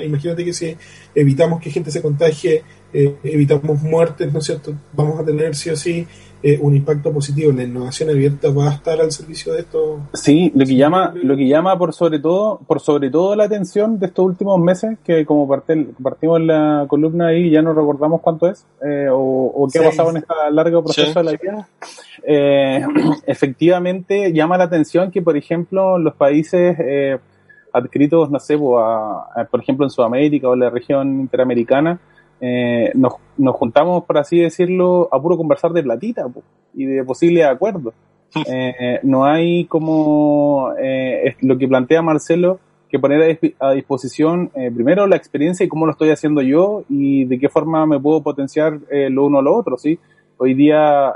Imagínate 0.03 0.43
que 0.43 0.53
si 0.53 0.75
evitamos 1.15 1.62
que 1.62 1.71
gente 1.71 1.91
se 1.91 2.01
contagie, 2.01 2.63
eh, 2.93 3.15
evitamos 3.23 3.81
muertes, 3.81 4.31
¿no 4.31 4.39
es 4.39 4.45
cierto? 4.45 4.75
Vamos 4.93 5.19
a 5.19 5.25
tener 5.25 5.55
sí 5.55 5.69
o 5.69 5.75
sí 5.75 6.05
eh, 6.41 6.58
un 6.62 6.75
impacto 6.75 7.12
positivo. 7.12 7.52
La 7.52 7.63
innovación 7.63 8.10
abierta 8.10 8.49
va 8.49 8.69
a 8.69 8.73
estar 8.73 8.99
al 9.02 9.12
servicio 9.12 9.54
de 9.54 9.60
esto. 9.60 9.99
Sí, 10.13 10.52
lo 10.56 10.65
que 10.65 10.75
llama, 10.75 11.13
lo 11.21 11.36
que 11.36 11.47
llama 11.47 11.78
por 11.78 11.93
sobre 11.93 12.19
todo, 12.19 12.60
por 12.65 12.80
sobre 12.80 13.10
todo 13.10 13.36
la 13.36 13.43
atención 13.43 13.99
de 13.99 14.06
estos 14.06 14.25
últimos 14.25 14.60
meses, 14.60 14.97
que 15.04 15.25
como 15.25 15.47
partimos 15.47 16.39
en 16.39 16.47
la 16.47 16.86
columna 16.88 17.28
ahí, 17.28 17.49
ya 17.49 17.62
no 17.62 17.73
recordamos 17.73 18.21
cuánto 18.21 18.47
es, 18.47 18.65
eh, 18.82 19.08
o, 19.12 19.67
qué 19.71 19.80
ha 19.80 19.84
pasado 19.84 20.12
en 20.12 20.17
este 20.17 20.34
largo 20.52 20.84
proceso 20.84 21.19
de 21.19 21.25
la 21.25 21.32
vida. 21.32 21.67
Eh, 22.23 22.86
efectivamente 23.28 24.32
llama 24.32 24.58
la 24.58 24.63
atención 24.63 25.12
que, 25.12 25.21
por 25.21 25.36
ejemplo, 25.36 25.97
los 25.97 26.15
países 26.15 26.78
adscritos, 27.73 28.32
no 28.32 28.39
sé, 28.39 28.58
por 28.58 29.62
ejemplo 29.62 29.86
en 29.86 29.89
Sudamérica 29.89 30.47
o 30.47 30.54
en 30.54 30.60
la 30.62 30.69
región 30.69 31.19
interamericana, 31.19 31.99
eh, 32.41 32.91
nos, 32.95 33.13
nos, 33.39 33.56
juntamos, 33.56 34.04
por 34.06 34.17
así 34.17 34.39
decirlo, 34.39 35.10
a 35.12 35.21
puro 35.21 35.38
conversar 35.38 35.71
de 35.71 35.84
platita 35.84 36.25
y 36.73 36.86
de 36.86 37.04
posibles 37.04 37.45
acuerdos. 37.45 37.93
Eh, 38.47 38.99
no 39.02 39.25
hay 39.25 39.65
como 39.65 40.71
eh, 40.80 41.36
lo 41.41 41.58
que 41.58 41.67
plantea 41.67 42.04
Marcelo, 42.04 42.60
que 42.88 42.99
poner 42.99 43.39
a, 43.60 43.71
disposición 43.71 44.52
primero 44.75 45.08
la 45.08 45.15
experiencia 45.15 45.63
y 45.63 45.67
cómo 45.67 45.88
lo 45.88 45.93
estoy 45.93 46.12
haciendo 46.12 46.43
yo 46.43 46.84
y 46.89 47.25
de 47.25 47.39
qué 47.39 47.49
forma 47.49 47.88
me 47.88 47.99
puedo 47.99 48.21
potenciar 48.21 48.80
lo 48.91 49.25
uno 49.25 49.39
o 49.39 49.41
lo 49.41 49.56
otro. 49.56 49.78
¿sí? 49.80 49.97
Hoy 50.38 50.54
día 50.54 51.15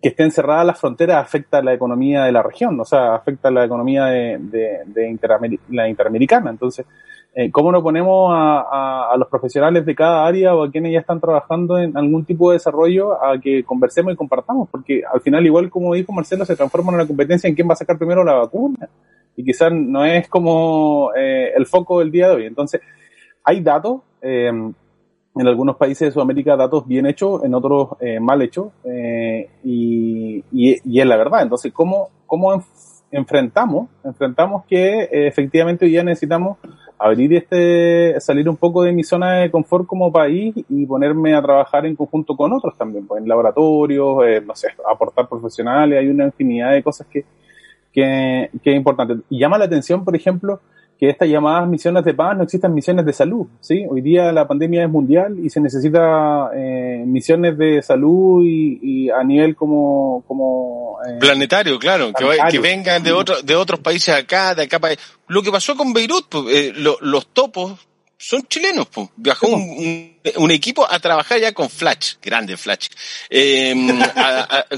que 0.00 0.08
estén 0.08 0.30
cerradas 0.30 0.66
las 0.66 0.80
fronteras 0.80 1.24
afecta 1.24 1.58
a 1.58 1.62
la 1.62 1.74
economía 1.74 2.24
de 2.24 2.32
la 2.32 2.42
región, 2.42 2.78
o 2.80 2.84
sea, 2.84 3.14
afecta 3.14 3.48
a 3.48 3.50
la 3.50 3.64
economía 3.64 4.06
de, 4.06 4.38
de, 4.38 4.82
de 4.86 5.58
la 5.70 5.88
interamericana. 5.88 6.50
Entonces, 6.50 6.86
eh, 7.34 7.50
¿cómo 7.52 7.70
nos 7.70 7.82
ponemos 7.82 8.32
a, 8.34 9.14
los 9.16 9.28
profesionales 9.28 9.84
de 9.84 9.94
cada 9.94 10.26
área 10.26 10.54
o 10.54 10.64
a 10.64 10.70
quienes 10.70 10.92
ya 10.92 11.00
están 11.00 11.20
trabajando 11.20 11.78
en 11.78 11.96
algún 11.96 12.24
tipo 12.24 12.50
de 12.50 12.54
desarrollo 12.54 13.22
a 13.22 13.38
que 13.40 13.64
conversemos 13.64 14.12
y 14.12 14.16
compartamos? 14.16 14.68
Porque 14.70 15.02
al 15.12 15.20
final, 15.20 15.46
igual 15.46 15.70
como 15.70 15.94
dijo 15.94 16.12
Marcelo, 16.12 16.44
se 16.44 16.56
transforma 16.56 16.90
en 16.90 16.96
una 16.96 17.06
competencia 17.06 17.46
en 17.46 17.54
quién 17.54 17.68
va 17.68 17.74
a 17.74 17.76
sacar 17.76 17.98
primero 17.98 18.24
la 18.24 18.34
vacuna. 18.34 18.88
Y 19.36 19.44
quizás 19.44 19.70
no 19.72 20.04
es 20.04 20.28
como 20.28 21.12
eh, 21.16 21.52
el 21.56 21.66
foco 21.66 22.00
del 22.00 22.10
día 22.10 22.28
de 22.28 22.34
hoy. 22.34 22.46
Entonces, 22.46 22.80
hay 23.44 23.60
datos, 23.60 24.00
eh, 24.20 24.48
en 24.48 25.46
algunos 25.46 25.76
países 25.76 26.08
de 26.08 26.12
Sudamérica 26.12 26.56
datos 26.56 26.88
bien 26.88 27.06
hechos, 27.06 27.44
en 27.44 27.54
otros 27.54 27.90
mal 28.20 28.42
hechos, 28.42 28.72
y, 29.62 30.44
y, 30.50 31.00
es 31.00 31.06
la 31.06 31.16
verdad. 31.16 31.42
Entonces, 31.42 31.72
¿cómo, 31.72 32.08
cómo 32.26 32.64
enfrentamos, 33.12 33.88
enfrentamos 34.02 34.64
que 34.64 35.08
efectivamente 35.12 35.84
hoy 35.84 35.92
día 35.92 36.02
necesitamos 36.02 36.58
abrir 36.98 37.34
este, 37.34 38.20
salir 38.20 38.48
un 38.48 38.56
poco 38.56 38.82
de 38.82 38.92
mi 38.92 39.04
zona 39.04 39.36
de 39.36 39.50
confort 39.50 39.86
como 39.86 40.12
país 40.12 40.54
y 40.68 40.86
ponerme 40.86 41.34
a 41.34 41.42
trabajar 41.42 41.86
en 41.86 41.94
conjunto 41.94 42.36
con 42.36 42.52
otros 42.52 42.76
también, 42.76 43.06
pues 43.06 43.22
en 43.22 43.28
laboratorios, 43.28 44.26
eh, 44.26 44.42
no 44.44 44.54
sé, 44.54 44.68
aportar 44.90 45.28
profesionales, 45.28 45.98
hay 45.98 46.08
una 46.08 46.24
infinidad 46.26 46.72
de 46.72 46.82
cosas 46.82 47.06
que, 47.06 47.24
que, 47.92 48.50
que 48.62 48.70
es 48.70 48.76
importante. 48.76 49.14
Y 49.30 49.38
llama 49.38 49.58
la 49.58 49.66
atención, 49.66 50.04
por 50.04 50.16
ejemplo, 50.16 50.60
que 50.98 51.08
estas 51.08 51.28
llamadas 51.28 51.68
misiones 51.68 52.04
de 52.04 52.12
paz 52.12 52.36
no 52.36 52.42
existan 52.42 52.74
misiones 52.74 53.06
de 53.06 53.12
salud, 53.12 53.46
¿sí? 53.60 53.84
Hoy 53.88 54.00
día 54.00 54.32
la 54.32 54.48
pandemia 54.48 54.82
es 54.82 54.90
mundial 54.90 55.38
y 55.38 55.48
se 55.48 55.60
necesita 55.60 56.50
eh, 56.54 57.04
misiones 57.06 57.56
de 57.56 57.80
salud 57.82 58.42
y, 58.44 59.08
a 59.10 59.22
nivel 59.22 59.54
como... 59.54 60.24
como 60.26 60.98
eh, 61.08 61.18
planetario, 61.20 61.78
claro, 61.78 62.12
Que, 62.12 62.58
vengan 62.58 63.02
de, 63.02 63.12
otro, 63.12 63.40
de 63.42 63.54
otros 63.54 63.78
países 63.80 64.14
acá, 64.14 64.54
de 64.56 64.64
acá 64.64 64.80
para... 64.80 64.96
Lo 65.28 65.42
que 65.42 65.52
pasó 65.52 65.76
con 65.76 65.92
Beirut, 65.92 66.26
pues, 66.28 66.44
eh, 66.48 66.72
los 66.74 67.26
topos 67.28 67.86
son 68.18 68.42
chilenos, 68.48 68.88
pues. 68.88 69.08
Viajó 69.16 69.46
un, 69.46 70.16
un, 70.36 70.50
equipo 70.50 70.90
a 70.90 70.98
trabajar 70.98 71.40
ya 71.40 71.52
con 71.52 71.70
Flash, 71.70 72.14
grande 72.20 72.56
Flash. 72.56 72.88
Eh, 73.30 73.74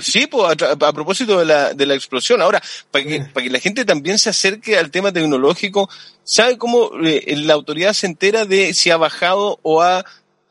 sí, 0.02 0.26
pues, 0.26 0.56
a, 0.62 0.92
propósito 0.92 1.38
de 1.38 1.46
la, 1.46 1.72
de 1.72 1.86
la 1.86 1.94
explosión. 1.94 2.42
Ahora, 2.42 2.62
para 2.90 3.04
que, 3.04 3.20
para 3.20 3.44
que 3.44 3.50
la 3.50 3.58
gente 3.58 3.84
también 3.86 4.18
se 4.18 4.28
acerque 4.30 4.76
al 4.76 4.90
tema 4.90 5.10
tecnológico, 5.10 5.88
¿sabe 6.22 6.58
cómo 6.58 6.90
eh, 7.02 7.34
la 7.38 7.54
autoridad 7.54 7.94
se 7.94 8.06
entera 8.06 8.44
de 8.44 8.74
si 8.74 8.90
ha 8.90 8.98
bajado 8.98 9.58
o 9.62 9.80
ha 9.80 10.04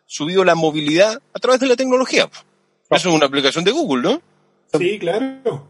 subido 0.08 0.44
la 0.44 0.56
movilidad 0.56 1.22
a 1.34 1.40
través 1.40 1.60
de 1.60 1.68
la 1.68 1.76
tecnología? 1.76 2.28
Eso 2.90 3.10
es 3.10 3.16
una 3.16 3.28
aplicación 3.28 3.64
de 3.64 3.72
Google, 3.72 4.02
¿no? 4.02 4.22
Sí, 4.80 4.98
claro. 4.98 5.68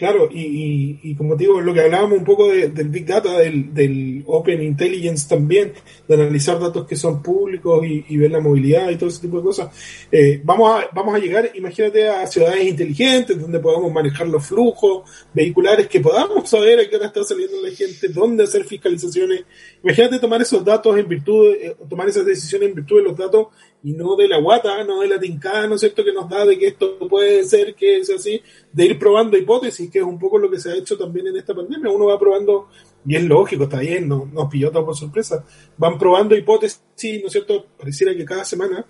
Claro, 0.00 0.30
y, 0.32 0.98
y, 1.02 1.14
como 1.14 1.36
digo, 1.36 1.60
lo 1.60 1.74
que 1.74 1.82
hablábamos 1.82 2.20
un 2.20 2.24
poco 2.24 2.48
del 2.48 2.88
Big 2.88 3.04
Data, 3.04 3.36
del, 3.36 4.24
Open 4.26 4.62
Intelligence 4.62 5.28
también, 5.28 5.74
de 6.08 6.14
analizar 6.14 6.58
datos 6.58 6.86
que 6.86 6.96
son 6.96 7.22
públicos 7.22 7.84
y, 7.86 8.16
ver 8.16 8.30
la 8.30 8.40
movilidad 8.40 8.88
y 8.88 8.96
todo 8.96 9.10
ese 9.10 9.20
tipo 9.20 9.36
de 9.36 9.42
cosas. 9.42 9.68
Eh, 10.10 10.40
vamos, 10.42 10.72
a, 10.74 10.88
vamos 10.94 11.14
a 11.14 11.18
llegar, 11.18 11.50
imagínate, 11.52 12.08
a 12.08 12.26
ciudades 12.26 12.66
inteligentes 12.66 13.38
donde 13.38 13.60
podamos 13.60 13.92
manejar 13.92 14.26
los 14.26 14.46
flujos 14.46 15.02
vehiculares, 15.34 15.86
que 15.86 16.00
podamos 16.00 16.48
saber 16.48 16.80
a 16.80 16.88
qué 16.88 16.96
hora 16.96 17.08
está 17.08 17.22
saliendo 17.22 17.60
la 17.60 17.68
gente, 17.68 18.08
dónde 18.08 18.44
hacer 18.44 18.64
fiscalizaciones. 18.64 19.44
Imagínate 19.84 20.18
tomar 20.18 20.40
esos 20.40 20.64
datos 20.64 20.96
en 20.96 21.06
virtud, 21.08 21.52
eh, 21.60 21.76
tomar 21.90 22.08
esas 22.08 22.24
decisiones 22.24 22.70
en 22.70 22.74
virtud 22.74 22.96
de 22.96 23.02
los 23.02 23.18
datos 23.18 23.48
y 23.82 23.92
no 23.92 24.14
de 24.14 24.28
la 24.28 24.38
guata, 24.38 24.84
no 24.84 25.00
de 25.00 25.08
la 25.08 25.18
tincada, 25.18 25.66
¿no 25.66 25.76
es 25.76 25.80
cierto?, 25.80 26.04
que 26.04 26.12
nos 26.12 26.28
da 26.28 26.44
de 26.44 26.58
que 26.58 26.66
esto 26.66 26.98
puede 27.08 27.44
ser, 27.44 27.74
que 27.74 27.98
es 27.98 28.10
así, 28.10 28.42
de 28.72 28.84
ir 28.84 28.98
probando 28.98 29.38
hipótesis, 29.38 29.90
que 29.90 30.00
es 30.00 30.04
un 30.04 30.18
poco 30.18 30.38
lo 30.38 30.50
que 30.50 30.58
se 30.58 30.70
ha 30.70 30.76
hecho 30.76 30.98
también 30.98 31.28
en 31.28 31.36
esta 31.36 31.54
pandemia. 31.54 31.90
Uno 31.90 32.06
va 32.06 32.18
probando, 32.18 32.68
y 33.06 33.16
es 33.16 33.24
lógico, 33.24 33.64
está 33.64 33.80
bien, 33.80 34.06
no, 34.06 34.28
nos 34.32 34.50
pilló 34.50 34.70
todo 34.70 34.86
por 34.86 34.96
sorpresa, 34.96 35.44
van 35.78 35.98
probando 35.98 36.36
hipótesis, 36.36 36.80
¿no 37.20 37.26
es 37.26 37.32
cierto?, 37.32 37.66
pareciera 37.78 38.14
que 38.14 38.24
cada 38.24 38.44
semana, 38.44 38.84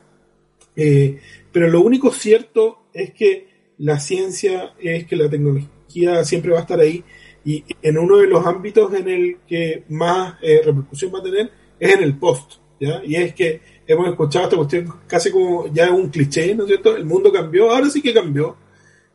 eh, 0.75 1.19
pero 1.53 1.69
lo 1.69 1.81
único 1.81 2.11
cierto 2.11 2.87
es 2.93 3.13
que 3.13 3.49
la 3.79 3.99
ciencia, 3.99 4.75
es 4.81 5.07
que 5.07 5.17
la 5.17 5.31
tecnología 5.31 6.25
siempre 6.25 6.53
va 6.53 6.59
a 6.59 6.63
estar 6.63 6.81
ahí, 6.81 7.05
y 7.45 7.65
en 7.81 7.97
uno 7.97 8.19
de 8.19 8.27
los 8.27 8.45
ámbitos 8.47 8.93
en 8.93 9.09
el 9.09 9.39
que 9.47 9.85
más 9.89 10.35
eh, 10.43 10.61
repercusión 10.65 11.15
va 11.15 11.21
a 11.21 11.23
tener 11.23 11.51
es 11.79 11.95
en 11.95 12.03
el 12.03 12.19
post, 12.19 12.57
¿ya? 12.79 13.03
Y 13.03 13.17
es 13.17 13.35
que 13.35 13.63
hemos 13.93 14.09
escuchado 14.09 14.45
esta 14.45 14.57
cuestión 14.57 14.93
casi 15.07 15.31
como 15.31 15.73
ya 15.73 15.91
un 15.93 16.09
cliché, 16.09 16.55
¿no 16.55 16.65
es 16.65 16.69
cierto? 16.69 16.97
El 16.97 17.05
mundo 17.05 17.33
cambió, 17.33 17.71
ahora 17.71 17.91
sí 17.91 18.03
que 18.03 18.15
cambió, 18.15 18.57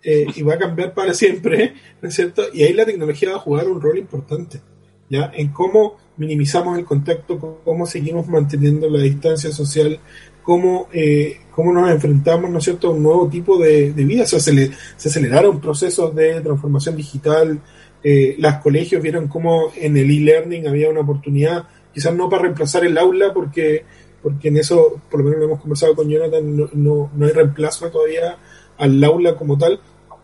eh, 0.04 0.26
y 0.36 0.42
va 0.44 0.56
a 0.56 0.60
cambiar 0.60 0.94
para 0.94 1.14
siempre, 1.14 1.74
¿no 2.02 2.10
es 2.10 2.16
cierto? 2.16 2.44
Y 2.54 2.64
ahí 2.64 2.74
la 2.74 2.86
tecnología 2.86 3.32
va 3.32 3.38
a 3.38 3.40
jugar 3.40 3.68
un 3.68 3.82
rol 3.82 3.98
importante, 3.98 4.62
¿ya? 5.10 5.32
En 5.34 5.50
cómo 5.50 5.98
minimizamos 6.18 6.78
el 6.78 6.86
contacto, 6.86 7.62
cómo 7.64 7.86
seguimos 7.86 8.28
manteniendo 8.28 8.90
la 8.90 9.02
distancia 9.02 9.52
social, 9.52 10.00
cómo, 10.42 10.88
eh, 10.94 11.42
cómo 11.52 11.74
nos 11.74 11.90
enfrentamos, 11.90 12.50
¿no 12.50 12.60
es 12.60 12.64
cierto?, 12.64 12.88
a 12.88 12.92
un 12.92 13.04
nuevo 13.04 13.28
tipo 13.28 13.58
de, 13.58 13.92
vida. 13.92 14.26
se, 14.26 14.40
se 14.40 15.10
aceleraron 15.10 15.60
procesos 15.60 16.16
de 16.16 16.40
transformación 16.42 16.96
digital, 16.96 17.60
eh, 18.08 18.36
los 18.38 18.54
colegios 18.58 19.02
vieron 19.02 19.28
cómo 19.28 19.72
en 19.76 19.98
el 19.98 20.12
e-learning 20.12 20.68
había 20.68 20.92
una 20.92 21.00
oportunidad, 21.00 21.64
quizás 21.92 22.14
no 22.14 22.30
para 22.30 22.44
reemplazar 22.44 22.86
el 22.86 23.00
aula, 23.00 23.34
porque 23.34 23.84
porque 24.26 24.48
en 24.48 24.58
eso, 24.58 25.00
por 25.12 25.20
lo 25.20 25.26
menos 25.26 25.40
lo 25.40 25.46
hemos 25.46 25.62
conversado 25.62 25.96
con 25.96 26.10
Jonathan, 26.10 26.58
no, 26.58 27.12
no, 27.14 27.26
hay 27.28 27.32
reemplazo 27.32 27.92
todavía 27.92 28.38
al 28.76 29.04
aula 29.04 29.36
como 29.36 29.56
tal, 29.56 29.80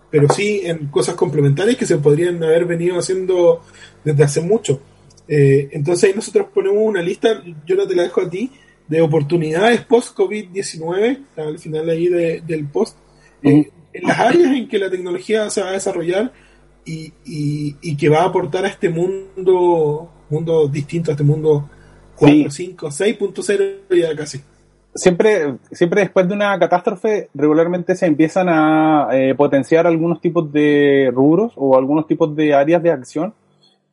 pero 0.10 0.28
sí 0.28 0.62
en 0.64 0.88
cosas 0.88 1.14
complementarias 1.14 1.78
que 1.78 1.86
se 1.86 2.00
podrían 2.00 2.44
haber 2.44 2.66
venido 2.66 2.98
haciendo 2.98 3.62
desde 4.04 4.24
hace 4.24 4.42
mucho. 4.42 4.82
Eh, 5.28 5.70
entonces 5.74 6.06
ahí 6.10 6.16
nosotros 6.16 6.48
ponemos 6.52 6.80
una 6.82 7.04
lista, 7.04 7.44
yo 7.68 7.76
no 7.76 7.86
te 7.86 7.94
la 7.94 8.02
dejo 8.02 8.22
a 8.22 8.30
ti, 8.32 8.50
de 8.88 9.04
oportunidades 9.04 9.82
post-COVID-19, 9.82 11.20
al 11.38 11.60
final 11.60 11.88
ahí 11.88 12.08
del 12.08 12.66
post, 12.70 12.98
eh, 13.44 13.70
en 13.94 14.04
las 14.04 14.20
áreas 14.20 14.56
en 14.56 14.68
que 14.68 14.80
la 14.80 14.90
tecnología 14.90 15.48
se 15.52 15.62
va 15.62 15.70
a 15.70 15.74
desarrollar 15.74 16.34
y, 16.86 17.14
y, 17.24 17.76
y 17.84 17.96
que 17.96 18.10
va 18.10 18.24
a 18.24 18.30
aportar 18.30 18.66
a 18.66 18.70
este 18.70 18.90
mundo, 18.90 20.12
mundo 20.28 20.68
distinto, 20.68 21.12
a 21.12 21.14
este 21.14 21.24
mundo 21.24 21.70
4, 22.22 22.52
5, 22.52 22.88
6.0 22.88 24.00
ya 24.00 24.16
casi. 24.16 24.42
Siempre, 24.94 25.56
siempre 25.72 26.02
después 26.02 26.28
de 26.28 26.34
una 26.34 26.60
catástrofe, 26.60 27.30
regularmente 27.34 27.96
se 27.96 28.06
empiezan 28.06 28.50
a 28.50 29.08
eh, 29.14 29.34
potenciar 29.36 29.88
algunos 29.88 30.20
tipos 30.20 30.52
de 30.52 31.12
rubros 31.14 31.54
o 31.56 31.78
algunos 31.78 32.08
tipos 32.08 32.36
de 32.36 32.54
áreas 32.54 32.84
de 32.84 32.92
acción 32.92 33.34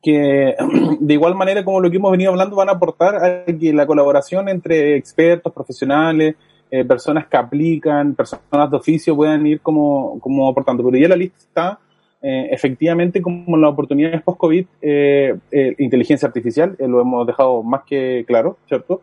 que 0.01 0.55
de 0.99 1.13
igual 1.13 1.35
manera 1.35 1.63
como 1.63 1.79
lo 1.79 1.89
que 1.89 1.97
hemos 1.97 2.11
venido 2.11 2.31
hablando 2.31 2.55
van 2.55 2.69
a 2.69 2.73
aportar 2.73 3.15
a 3.15 3.45
que 3.45 3.73
la 3.73 3.85
colaboración 3.85 4.49
entre 4.49 4.95
expertos, 4.97 5.53
profesionales, 5.53 6.35
eh, 6.69 6.85
personas 6.85 7.27
que 7.27 7.37
aplican, 7.37 8.13
personas 8.13 8.69
de 8.69 8.77
oficio 8.77 9.15
puedan 9.15 9.45
ir 9.47 9.61
como, 9.61 10.19
como 10.19 10.47
aportando. 10.49 10.83
Pero 10.83 10.97
ya 10.97 11.09
la 11.09 11.15
lista 11.15 11.37
está 11.39 11.79
eh, 12.21 12.49
efectivamente 12.51 13.21
como 13.21 13.55
las 13.55 13.71
oportunidades 13.71 14.21
post-COVID, 14.21 14.65
eh, 14.81 15.37
eh, 15.51 15.75
inteligencia 15.77 16.27
artificial, 16.27 16.75
lo 16.77 16.99
hemos 16.99 17.25
dejado 17.25 17.63
más 17.63 17.83
que 17.87 18.25
claro, 18.27 18.57
¿cierto? 18.67 19.01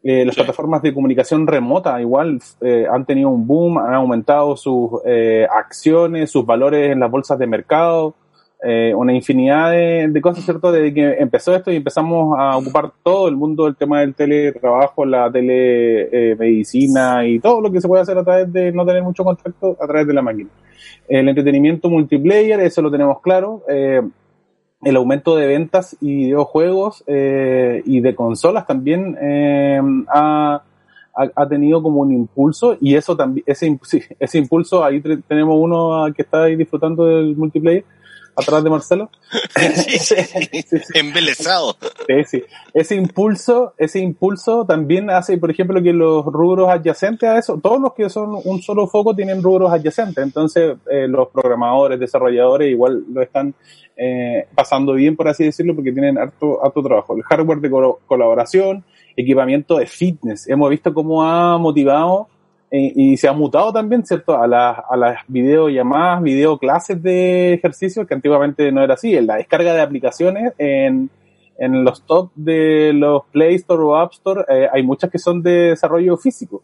las 0.00 0.36
plataformas 0.36 0.80
de 0.80 0.94
comunicación 0.94 1.46
remota 1.46 2.00
igual 2.00 2.40
han 2.90 3.04
tenido 3.04 3.28
un 3.28 3.46
boom, 3.46 3.76
han 3.78 3.94
aumentado 3.94 4.56
sus 4.56 4.92
acciones, 5.50 6.30
sus 6.30 6.46
valores 6.46 6.92
en 6.92 7.00
las 7.00 7.10
bolsas 7.10 7.38
de 7.38 7.46
mercado, 7.46 8.14
una 8.94 9.12
infinidad 9.12 9.72
de, 9.72 10.20
cosas, 10.22 10.44
¿cierto? 10.44 10.72
Desde 10.72 10.94
que 10.94 11.16
empezó 11.18 11.54
esto 11.54 11.70
y 11.72 11.76
empezamos 11.76 12.38
a 12.38 12.56
ocupar 12.56 12.92
todo 13.02 13.28
el 13.28 13.36
mundo 13.36 13.64
del 13.64 13.76
tema 13.76 14.00
del 14.00 14.14
teletrabajo, 14.14 15.04
la 15.04 15.30
telemedicina 15.30 17.26
y 17.26 17.38
todo 17.38 17.60
lo 17.60 17.70
que 17.70 17.80
se 17.80 17.88
puede 17.88 18.00
hacer 18.00 18.16
a 18.16 18.24
través 18.24 18.50
de 18.50 18.72
no 18.72 18.86
tener 18.86 19.02
mucho 19.02 19.24
contacto 19.24 19.76
a 19.78 19.86
través 19.86 20.06
de 20.06 20.14
la 20.14 20.22
máquina. 20.22 20.48
El 21.08 21.28
entretenimiento 21.28 21.88
multiplayer, 21.88 22.60
eso 22.60 22.82
lo 22.82 22.90
tenemos 22.90 23.20
claro. 23.20 23.62
Eh, 23.68 24.02
el 24.82 24.96
aumento 24.96 25.36
de 25.36 25.46
ventas 25.46 25.96
y 26.00 26.14
videojuegos 26.14 27.02
eh, 27.06 27.82
y 27.84 28.00
de 28.00 28.14
consolas 28.14 28.66
también 28.66 29.16
eh, 29.20 29.80
ha, 30.08 30.62
ha, 31.12 31.48
tenido 31.48 31.82
como 31.82 32.02
un 32.02 32.12
impulso 32.12 32.76
y 32.80 32.94
eso 32.94 33.16
también 33.16 33.42
ese, 33.46 33.76
ese 34.20 34.38
impulso 34.38 34.84
ahí 34.84 35.00
tenemos 35.26 35.56
uno 35.58 36.06
que 36.14 36.22
está 36.22 36.44
ahí 36.44 36.54
disfrutando 36.54 37.06
del 37.06 37.36
multiplayer 37.36 37.84
atrás 38.38 38.64
de 38.64 38.70
Marcelo. 38.70 39.10
Sí. 42.28 42.42
Ese 42.74 42.94
impulso, 42.94 43.74
ese 43.78 44.00
impulso 44.00 44.64
también 44.64 45.10
hace, 45.10 45.38
por 45.38 45.50
ejemplo, 45.50 45.82
que 45.82 45.92
los 45.92 46.24
rubros 46.24 46.68
adyacentes 46.68 47.28
a 47.28 47.38
eso, 47.38 47.58
todos 47.62 47.80
los 47.80 47.94
que 47.94 48.08
son 48.08 48.38
un 48.44 48.62
solo 48.62 48.86
foco 48.86 49.14
tienen 49.14 49.42
rubros 49.42 49.72
adyacentes. 49.72 50.22
Entonces, 50.22 50.76
eh, 50.90 51.06
los 51.08 51.28
programadores, 51.28 51.98
desarrolladores 51.98 52.70
igual 52.70 53.04
lo 53.12 53.22
están 53.22 53.54
eh, 53.96 54.46
pasando 54.54 54.94
bien, 54.94 55.16
por 55.16 55.28
así 55.28 55.44
decirlo, 55.44 55.74
porque 55.74 55.92
tienen 55.92 56.18
harto, 56.18 56.64
harto 56.64 56.82
trabajo. 56.82 57.16
El 57.16 57.22
hardware 57.22 57.60
de 57.60 57.70
colaboración, 58.06 58.84
equipamiento 59.16 59.78
de 59.78 59.86
fitness. 59.86 60.48
Hemos 60.48 60.70
visto 60.70 60.94
cómo 60.94 61.22
ha 61.22 61.58
motivado 61.58 62.28
y, 62.70 63.16
se 63.16 63.28
ha 63.28 63.32
mutado 63.32 63.72
también, 63.72 64.04
¿cierto? 64.04 64.36
A, 64.36 64.46
las 64.46 64.78
a 64.88 64.96
las 64.96 65.20
videollamadas, 65.26 66.22
videoclases 66.22 67.02
de 67.02 67.54
ejercicio, 67.54 68.06
que 68.06 68.14
antiguamente 68.14 68.70
no 68.72 68.82
era 68.82 68.94
así. 68.94 69.16
En 69.16 69.26
la 69.26 69.36
descarga 69.36 69.72
de 69.72 69.80
aplicaciones, 69.80 70.52
en, 70.58 71.10
en 71.58 71.84
los 71.84 72.04
top 72.04 72.30
de 72.34 72.92
los 72.94 73.24
Play 73.32 73.54
Store 73.56 73.82
o 73.82 73.96
App 73.96 74.12
Store, 74.12 74.44
eh, 74.48 74.68
hay 74.72 74.82
muchas 74.82 75.10
que 75.10 75.18
son 75.18 75.42
de 75.42 75.70
desarrollo 75.70 76.16
físico. 76.16 76.62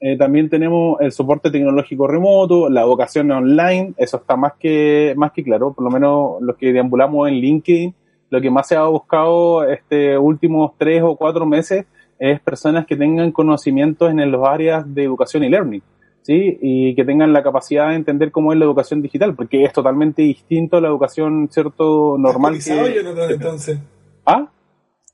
Eh, 0.00 0.16
también 0.16 0.50
tenemos 0.50 1.00
el 1.00 1.12
soporte 1.12 1.50
tecnológico 1.50 2.06
remoto, 2.06 2.68
la 2.68 2.84
vocación 2.84 3.30
online, 3.30 3.94
eso 3.96 4.18
está 4.18 4.36
más 4.36 4.54
que, 4.58 5.14
más 5.16 5.32
que 5.32 5.44
claro, 5.44 5.72
por 5.72 5.84
lo 5.84 5.90
menos 5.90 6.42
los 6.42 6.56
que 6.56 6.72
deambulamos 6.72 7.28
en 7.28 7.34
LinkedIn, 7.34 7.94
lo 8.30 8.40
que 8.40 8.50
más 8.50 8.68
se 8.68 8.76
ha 8.76 8.84
buscado 8.84 9.64
este 9.64 10.18
últimos 10.18 10.72
tres 10.76 11.02
o 11.02 11.16
cuatro 11.16 11.46
meses 11.46 11.86
es 12.18 12.40
personas 12.40 12.86
que 12.86 12.96
tengan 12.96 13.32
conocimientos 13.32 14.10
en 14.10 14.30
las 14.30 14.40
áreas 14.44 14.94
de 14.94 15.04
educación 15.04 15.44
y 15.44 15.48
learning, 15.48 15.82
¿sí? 16.22 16.58
Y 16.60 16.94
que 16.94 17.04
tengan 17.04 17.32
la 17.32 17.42
capacidad 17.42 17.88
de 17.88 17.96
entender 17.96 18.30
cómo 18.30 18.52
es 18.52 18.58
la 18.58 18.64
educación 18.64 19.02
digital, 19.02 19.34
porque 19.34 19.64
es 19.64 19.72
totalmente 19.72 20.22
distinto 20.22 20.76
a 20.76 20.80
la 20.80 20.88
educación, 20.88 21.48
¿cierto?, 21.50 22.16
normal. 22.18 22.58
Que, 22.62 23.00
entonces? 23.30 23.78
¿Ah? 24.26 24.48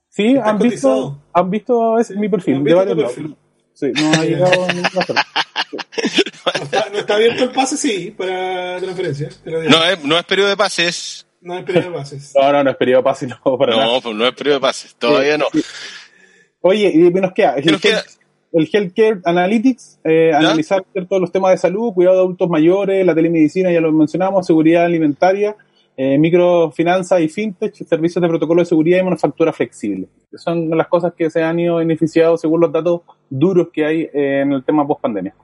Sí, 0.09 0.37
han 0.37 0.59
visto, 0.59 1.19
han 1.33 1.51
visto 1.51 1.97
mi 2.17 2.29
perfil, 2.29 2.65
de 2.65 2.75
varios 2.75 3.15
Sí, 3.73 3.93
no 3.95 4.13
ha 4.13 4.25
llegado 4.25 4.67
no, 4.75 4.83
está, 6.63 6.91
no 6.93 6.99
está 6.99 7.15
abierto 7.15 7.45
el 7.45 7.51
pase, 7.51 7.77
sí, 7.77 8.15
para 8.17 8.79
transferencia. 8.79 9.31
No 9.45 9.85
es, 9.85 10.05
no 10.05 10.19
es 10.19 10.25
periodo 10.25 10.49
de 10.49 10.57
pases. 10.57 11.27
No 11.41 11.57
es 11.57 11.65
periodo 11.65 11.91
de 11.91 11.97
pases. 11.97 12.33
No, 12.41 12.53
no, 12.53 12.65
no 12.65 12.71
es 12.71 12.77
periodo 12.77 12.99
de 12.99 13.05
pases, 13.05 13.29
no, 13.31 13.57
para 13.59 13.73
no, 13.73 13.79
nada. 13.79 14.01
pues 14.01 14.15
no 14.15 14.27
es 14.27 14.35
periodo 14.35 14.57
de 14.57 14.61
pases, 14.61 14.95
todavía 14.97 15.39
no. 15.39 15.47
Oye, 16.63 16.93
y 16.95 17.11
nos 17.11 17.33
queda 17.33 17.55
el, 17.55 17.79
el 18.53 18.69
Healthcare 18.71 19.21
Analytics, 19.25 20.01
eh, 20.05 20.33
analizar 20.35 20.85
todos 21.09 21.21
los 21.21 21.33
temas 21.33 21.53
de 21.53 21.59
salud, 21.59 21.93
cuidado 21.93 22.17
de 22.17 22.23
adultos 22.23 22.49
mayores, 22.49 23.07
la 23.07 23.15
telemedicina, 23.15 23.73
ya 23.73 23.81
lo 23.81 23.93
mencionamos, 23.93 24.47
seguridad 24.47 24.85
alimentaria, 24.85 25.57
eh, 25.97 26.19
microfinanzas 26.19 27.21
y 27.21 27.29
fintech, 27.29 27.75
servicios 27.75 28.21
de 28.23 28.29
protocolo 28.29 28.63
de 28.63 28.67
seguridad 28.67 28.99
y 28.99 29.03
manufactura 29.03 29.53
flexible. 29.53 30.09
Son 30.35 30.71
las 30.71 30.89
cosas 30.89 31.13
que 31.15 31.31
se 31.31 31.43
han 31.43 31.61
ido 31.61 31.77
beneficiado 31.77 32.37
según 32.37 32.61
los 32.61 32.73
datos 32.73 33.03
duros 33.29 33.69
que 33.73 33.85
hay 33.85 34.03
eh, 34.03 34.41
en 34.43 34.53
el 34.53 34.65
tema 34.65 34.87
post 34.87 35.03
pandemia. 35.03 35.35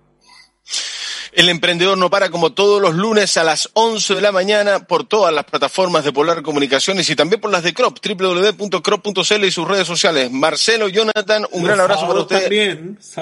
El 1.36 1.50
emprendedor 1.50 1.98
no 1.98 2.08
para 2.08 2.30
como 2.30 2.52
todos 2.54 2.80
los 2.80 2.94
lunes 2.94 3.36
a 3.36 3.44
las 3.44 3.68
11 3.74 4.14
de 4.14 4.20
la 4.22 4.32
mañana 4.32 4.86
por 4.86 5.06
todas 5.06 5.34
las 5.34 5.44
plataformas 5.44 6.02
de 6.02 6.10
Polar 6.10 6.40
Comunicaciones 6.42 7.10
y 7.10 7.14
también 7.14 7.42
por 7.42 7.50
las 7.52 7.62
de 7.62 7.74
Crop, 7.74 7.98
www.crop.cl 8.02 9.44
y 9.44 9.50
sus 9.50 9.68
redes 9.68 9.86
sociales. 9.86 10.30
Marcelo, 10.30 10.88
Jonathan, 10.88 11.46
un 11.50 11.62
gran 11.64 11.78
abrazo 11.78 12.06
para 12.08 12.20
ustedes. 12.20 12.78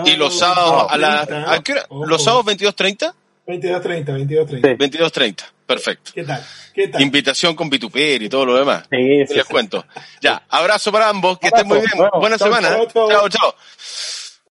y 0.06 0.14
los 0.14 0.38
sábados 0.38 0.86
a 0.90 0.96
la 0.96 1.22
¿a 1.48 1.62
qué 1.64 1.72
hora? 1.72 1.86
¿Los 2.06 2.22
sábados 2.22 2.46
22.30? 2.46 3.12
22.30, 3.48 4.04
22.30. 4.06 4.78
22.30. 4.78 5.44
Perfecto. 5.66 6.12
¿Qué 6.14 6.22
tal? 6.22 6.46
¿Qué 6.72 6.88
tal? 6.88 7.02
Invitación 7.02 7.56
con 7.56 7.68
vituperio 7.68 8.26
y 8.26 8.30
todo 8.30 8.46
lo 8.46 8.56
demás. 8.56 8.84
Sí, 8.90 8.96
sí, 9.26 9.34
Les 9.34 9.44
sí. 9.46 9.50
cuento. 9.50 9.84
Ya, 10.20 10.40
abrazo 10.50 10.92
para 10.92 11.08
ambos, 11.08 11.38
que 11.40 11.48
Abrazo, 11.48 11.64
estén 11.64 11.68
muy 11.68 11.78
bien. 11.78 11.90
bueno, 11.96 12.12
Buena 12.20 12.38
chao, 12.38 12.46
semana. 12.48 12.68
chao. 12.92 13.08
chao. 13.10 13.28
chao. 13.28 13.54